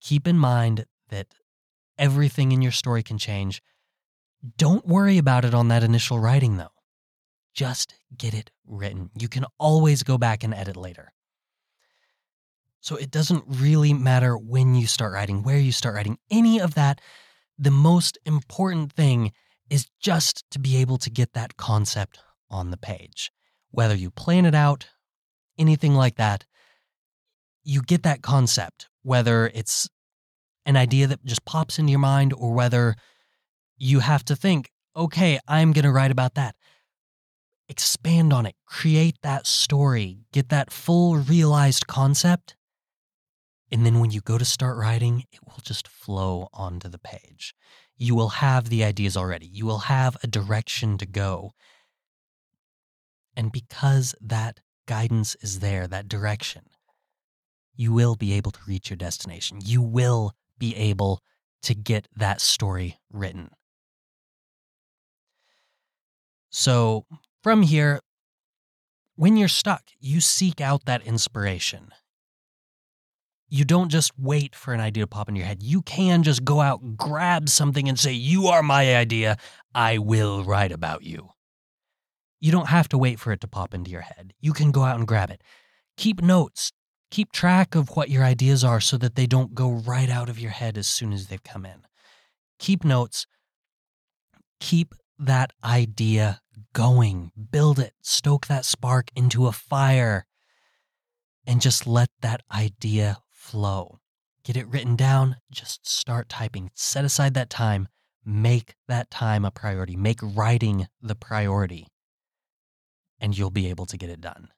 Keep 0.00 0.26
in 0.26 0.38
mind 0.38 0.86
that 1.10 1.28
everything 1.98 2.52
in 2.52 2.62
your 2.62 2.72
story 2.72 3.02
can 3.02 3.18
change. 3.18 3.62
Don't 4.56 4.86
worry 4.86 5.18
about 5.18 5.44
it 5.44 5.54
on 5.54 5.68
that 5.68 5.82
initial 5.82 6.18
writing, 6.18 6.56
though. 6.56 6.75
Just 7.56 7.94
get 8.16 8.34
it 8.34 8.50
written. 8.66 9.10
You 9.18 9.28
can 9.28 9.44
always 9.58 10.02
go 10.02 10.18
back 10.18 10.44
and 10.44 10.54
edit 10.54 10.76
later. 10.76 11.12
So 12.80 12.94
it 12.94 13.10
doesn't 13.10 13.44
really 13.48 13.92
matter 13.92 14.36
when 14.38 14.76
you 14.76 14.86
start 14.86 15.12
writing, 15.12 15.42
where 15.42 15.58
you 15.58 15.72
start 15.72 15.96
writing, 15.96 16.18
any 16.30 16.60
of 16.60 16.74
that. 16.74 17.00
The 17.58 17.72
most 17.72 18.18
important 18.24 18.92
thing 18.92 19.32
is 19.68 19.88
just 19.98 20.44
to 20.52 20.60
be 20.60 20.76
able 20.76 20.98
to 20.98 21.10
get 21.10 21.32
that 21.32 21.56
concept 21.56 22.20
on 22.48 22.70
the 22.70 22.76
page 22.76 23.32
whether 23.76 23.94
you 23.94 24.10
plan 24.10 24.46
it 24.46 24.54
out, 24.54 24.88
anything 25.58 25.94
like 25.94 26.16
that, 26.16 26.46
you 27.62 27.82
get 27.82 28.02
that 28.04 28.22
concept, 28.22 28.88
whether 29.02 29.50
it's 29.52 29.86
an 30.64 30.78
idea 30.78 31.06
that 31.06 31.22
just 31.26 31.44
pops 31.44 31.78
into 31.78 31.90
your 31.90 32.00
mind 32.00 32.32
or 32.32 32.54
whether 32.54 32.96
you 33.76 34.00
have 34.00 34.24
to 34.24 34.34
think, 34.34 34.70
okay, 34.96 35.38
I'm 35.46 35.72
going 35.72 35.84
to 35.84 35.92
write 35.92 36.10
about 36.10 36.36
that. 36.36 36.56
Expand 37.68 38.32
on 38.32 38.46
it, 38.46 38.54
create 38.64 39.16
that 39.22 39.46
story, 39.46 40.20
get 40.32 40.48
that 40.50 40.72
full 40.72 41.16
realized 41.16 41.86
concept. 41.86 42.56
And 43.72 43.84
then 43.84 43.98
when 43.98 44.12
you 44.12 44.20
go 44.20 44.38
to 44.38 44.44
start 44.44 44.76
writing, 44.76 45.24
it 45.32 45.40
will 45.44 45.60
just 45.62 45.88
flow 45.88 46.48
onto 46.54 46.88
the 46.88 46.98
page. 46.98 47.54
You 47.96 48.14
will 48.14 48.28
have 48.28 48.68
the 48.68 48.84
ideas 48.84 49.16
already, 49.16 49.46
you 49.46 49.66
will 49.66 49.80
have 49.90 50.16
a 50.22 50.28
direction 50.28 50.96
to 50.98 51.06
go. 51.06 51.52
And 53.36 53.50
because 53.50 54.14
that 54.20 54.60
guidance 54.86 55.36
is 55.40 55.58
there, 55.58 55.86
that 55.88 56.08
direction, 56.08 56.62
you 57.74 57.92
will 57.92 58.14
be 58.14 58.32
able 58.32 58.52
to 58.52 58.60
reach 58.66 58.90
your 58.90 58.96
destination. 58.96 59.58
You 59.62 59.82
will 59.82 60.32
be 60.58 60.74
able 60.76 61.20
to 61.62 61.74
get 61.74 62.08
that 62.16 62.40
story 62.40 62.98
written. 63.12 63.50
So, 66.50 67.04
from 67.46 67.62
here, 67.62 68.00
when 69.14 69.36
you're 69.36 69.46
stuck, 69.46 69.84
you 70.00 70.20
seek 70.20 70.60
out 70.60 70.84
that 70.86 71.06
inspiration. 71.06 71.90
You 73.48 73.64
don't 73.64 73.88
just 73.88 74.10
wait 74.18 74.56
for 74.56 74.74
an 74.74 74.80
idea 74.80 75.04
to 75.04 75.06
pop 75.06 75.28
in 75.28 75.36
your 75.36 75.46
head. 75.46 75.62
You 75.62 75.80
can 75.80 76.24
just 76.24 76.44
go 76.44 76.60
out, 76.60 76.96
grab 76.96 77.48
something, 77.48 77.88
and 77.88 77.96
say, 78.00 78.12
You 78.12 78.48
are 78.48 78.64
my 78.64 78.96
idea. 78.96 79.36
I 79.72 79.98
will 79.98 80.42
write 80.42 80.72
about 80.72 81.04
you. 81.04 81.28
You 82.40 82.50
don't 82.50 82.66
have 82.66 82.88
to 82.88 82.98
wait 82.98 83.20
for 83.20 83.30
it 83.30 83.40
to 83.42 83.46
pop 83.46 83.74
into 83.74 83.92
your 83.92 84.00
head. 84.00 84.32
You 84.40 84.52
can 84.52 84.72
go 84.72 84.82
out 84.82 84.98
and 84.98 85.06
grab 85.06 85.30
it. 85.30 85.40
Keep 85.96 86.22
notes. 86.22 86.72
Keep 87.12 87.30
track 87.30 87.76
of 87.76 87.90
what 87.90 88.10
your 88.10 88.24
ideas 88.24 88.64
are 88.64 88.80
so 88.80 88.96
that 88.96 89.14
they 89.14 89.28
don't 89.28 89.54
go 89.54 89.70
right 89.70 90.10
out 90.10 90.28
of 90.28 90.40
your 90.40 90.50
head 90.50 90.76
as 90.76 90.88
soon 90.88 91.12
as 91.12 91.28
they've 91.28 91.44
come 91.44 91.64
in. 91.64 91.86
Keep 92.58 92.84
notes. 92.84 93.24
Keep 94.58 94.96
that 95.16 95.52
idea 95.62 96.40
going. 96.72 97.32
Build 97.50 97.78
it. 97.78 97.94
Stoke 98.02 98.46
that 98.46 98.64
spark 98.64 99.08
into 99.14 99.46
a 99.46 99.52
fire. 99.52 100.26
And 101.46 101.60
just 101.60 101.86
let 101.86 102.10
that 102.22 102.42
idea 102.52 103.18
flow. 103.30 104.00
Get 104.44 104.56
it 104.56 104.68
written 104.68 104.96
down. 104.96 105.36
Just 105.50 105.88
start 105.88 106.28
typing. 106.28 106.70
Set 106.74 107.04
aside 107.04 107.34
that 107.34 107.50
time. 107.50 107.88
Make 108.24 108.74
that 108.88 109.10
time 109.10 109.44
a 109.44 109.50
priority. 109.50 109.96
Make 109.96 110.18
writing 110.22 110.88
the 111.00 111.14
priority 111.14 111.86
and 113.20 113.36
you'll 113.36 113.50
be 113.50 113.68
able 113.68 113.86
to 113.86 113.96
get 113.96 114.10
it 114.10 114.20
done. 114.20 114.48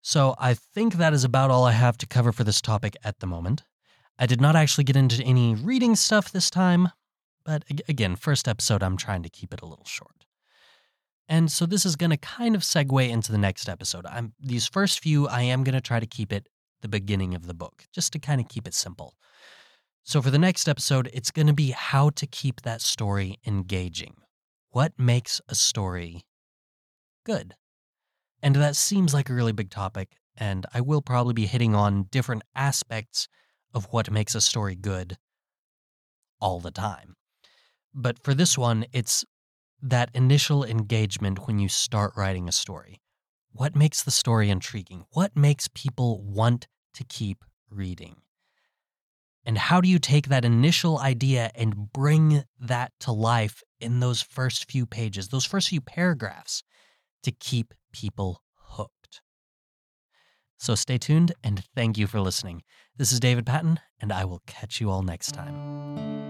So, 0.00 0.34
I 0.38 0.54
think 0.54 0.94
that 0.94 1.12
is 1.12 1.22
about 1.22 1.50
all 1.50 1.64
I 1.64 1.72
have 1.72 1.96
to 1.98 2.06
cover 2.06 2.32
for 2.32 2.42
this 2.42 2.60
topic 2.60 2.96
at 3.04 3.20
the 3.20 3.26
moment. 3.26 3.62
I 4.18 4.26
did 4.26 4.40
not 4.40 4.56
actually 4.56 4.84
get 4.84 4.96
into 4.96 5.22
any 5.22 5.54
reading 5.54 5.94
stuff 5.94 6.32
this 6.32 6.50
time, 6.50 6.88
but 7.44 7.64
again, 7.88 8.16
first 8.16 8.48
episode, 8.48 8.82
I'm 8.82 8.96
trying 8.96 9.22
to 9.22 9.28
keep 9.28 9.52
it 9.52 9.62
a 9.62 9.66
little 9.66 9.84
short. 9.84 10.26
And 11.28 11.50
so 11.50 11.66
this 11.66 11.86
is 11.86 11.96
going 11.96 12.10
to 12.10 12.16
kind 12.16 12.54
of 12.54 12.62
segue 12.62 13.08
into 13.08 13.32
the 13.32 13.38
next 13.38 13.68
episode. 13.68 14.06
I'm 14.06 14.34
these 14.40 14.66
first 14.66 15.00
few 15.00 15.28
I 15.28 15.42
am 15.42 15.64
going 15.64 15.74
to 15.74 15.80
try 15.80 16.00
to 16.00 16.06
keep 16.06 16.32
it 16.32 16.48
the 16.82 16.88
beginning 16.88 17.34
of 17.34 17.46
the 17.46 17.54
book, 17.54 17.86
just 17.92 18.12
to 18.12 18.18
kind 18.18 18.40
of 18.40 18.48
keep 18.48 18.66
it 18.66 18.74
simple. 18.74 19.14
So 20.02 20.20
for 20.20 20.30
the 20.30 20.38
next 20.38 20.68
episode, 20.68 21.08
it's 21.12 21.30
going 21.30 21.46
to 21.46 21.52
be 21.52 21.70
how 21.70 22.10
to 22.10 22.26
keep 22.26 22.62
that 22.62 22.80
story 22.80 23.38
engaging. 23.46 24.16
What 24.70 24.92
makes 24.98 25.40
a 25.48 25.54
story 25.54 26.22
good? 27.24 27.54
And 28.42 28.56
that 28.56 28.74
seems 28.74 29.14
like 29.14 29.30
a 29.30 29.34
really 29.34 29.52
big 29.52 29.70
topic, 29.70 30.16
and 30.36 30.66
I 30.74 30.80
will 30.80 31.02
probably 31.02 31.34
be 31.34 31.46
hitting 31.46 31.74
on 31.74 32.08
different 32.10 32.42
aspects 32.56 33.28
of 33.72 33.86
what 33.92 34.10
makes 34.10 34.34
a 34.34 34.40
story 34.40 34.74
good 34.74 35.16
all 36.40 36.58
the 36.58 36.72
time. 36.72 37.14
But 37.94 38.22
for 38.22 38.34
this 38.34 38.56
one, 38.56 38.86
it's 38.92 39.24
that 39.82 40.10
initial 40.14 40.64
engagement 40.64 41.46
when 41.46 41.58
you 41.58 41.68
start 41.68 42.12
writing 42.16 42.48
a 42.48 42.52
story. 42.52 43.00
What 43.52 43.76
makes 43.76 44.02
the 44.02 44.10
story 44.10 44.48
intriguing? 44.48 45.04
What 45.12 45.36
makes 45.36 45.68
people 45.68 46.22
want 46.22 46.68
to 46.94 47.04
keep 47.04 47.44
reading? 47.68 48.16
And 49.44 49.58
how 49.58 49.80
do 49.80 49.88
you 49.88 49.98
take 49.98 50.28
that 50.28 50.44
initial 50.44 50.98
idea 50.98 51.50
and 51.54 51.92
bring 51.92 52.44
that 52.60 52.92
to 53.00 53.12
life 53.12 53.62
in 53.80 54.00
those 54.00 54.22
first 54.22 54.70
few 54.70 54.86
pages, 54.86 55.28
those 55.28 55.44
first 55.44 55.68
few 55.68 55.80
paragraphs 55.80 56.62
to 57.24 57.32
keep 57.32 57.74
people 57.92 58.42
hooked? 58.54 59.20
So 60.58 60.76
stay 60.76 60.96
tuned 60.96 61.32
and 61.42 61.64
thank 61.74 61.98
you 61.98 62.06
for 62.06 62.20
listening. 62.20 62.62
This 62.96 63.10
is 63.10 63.18
David 63.18 63.44
Patton, 63.44 63.80
and 64.00 64.12
I 64.12 64.24
will 64.24 64.42
catch 64.46 64.80
you 64.80 64.90
all 64.90 65.02
next 65.02 65.32
time. 65.32 66.21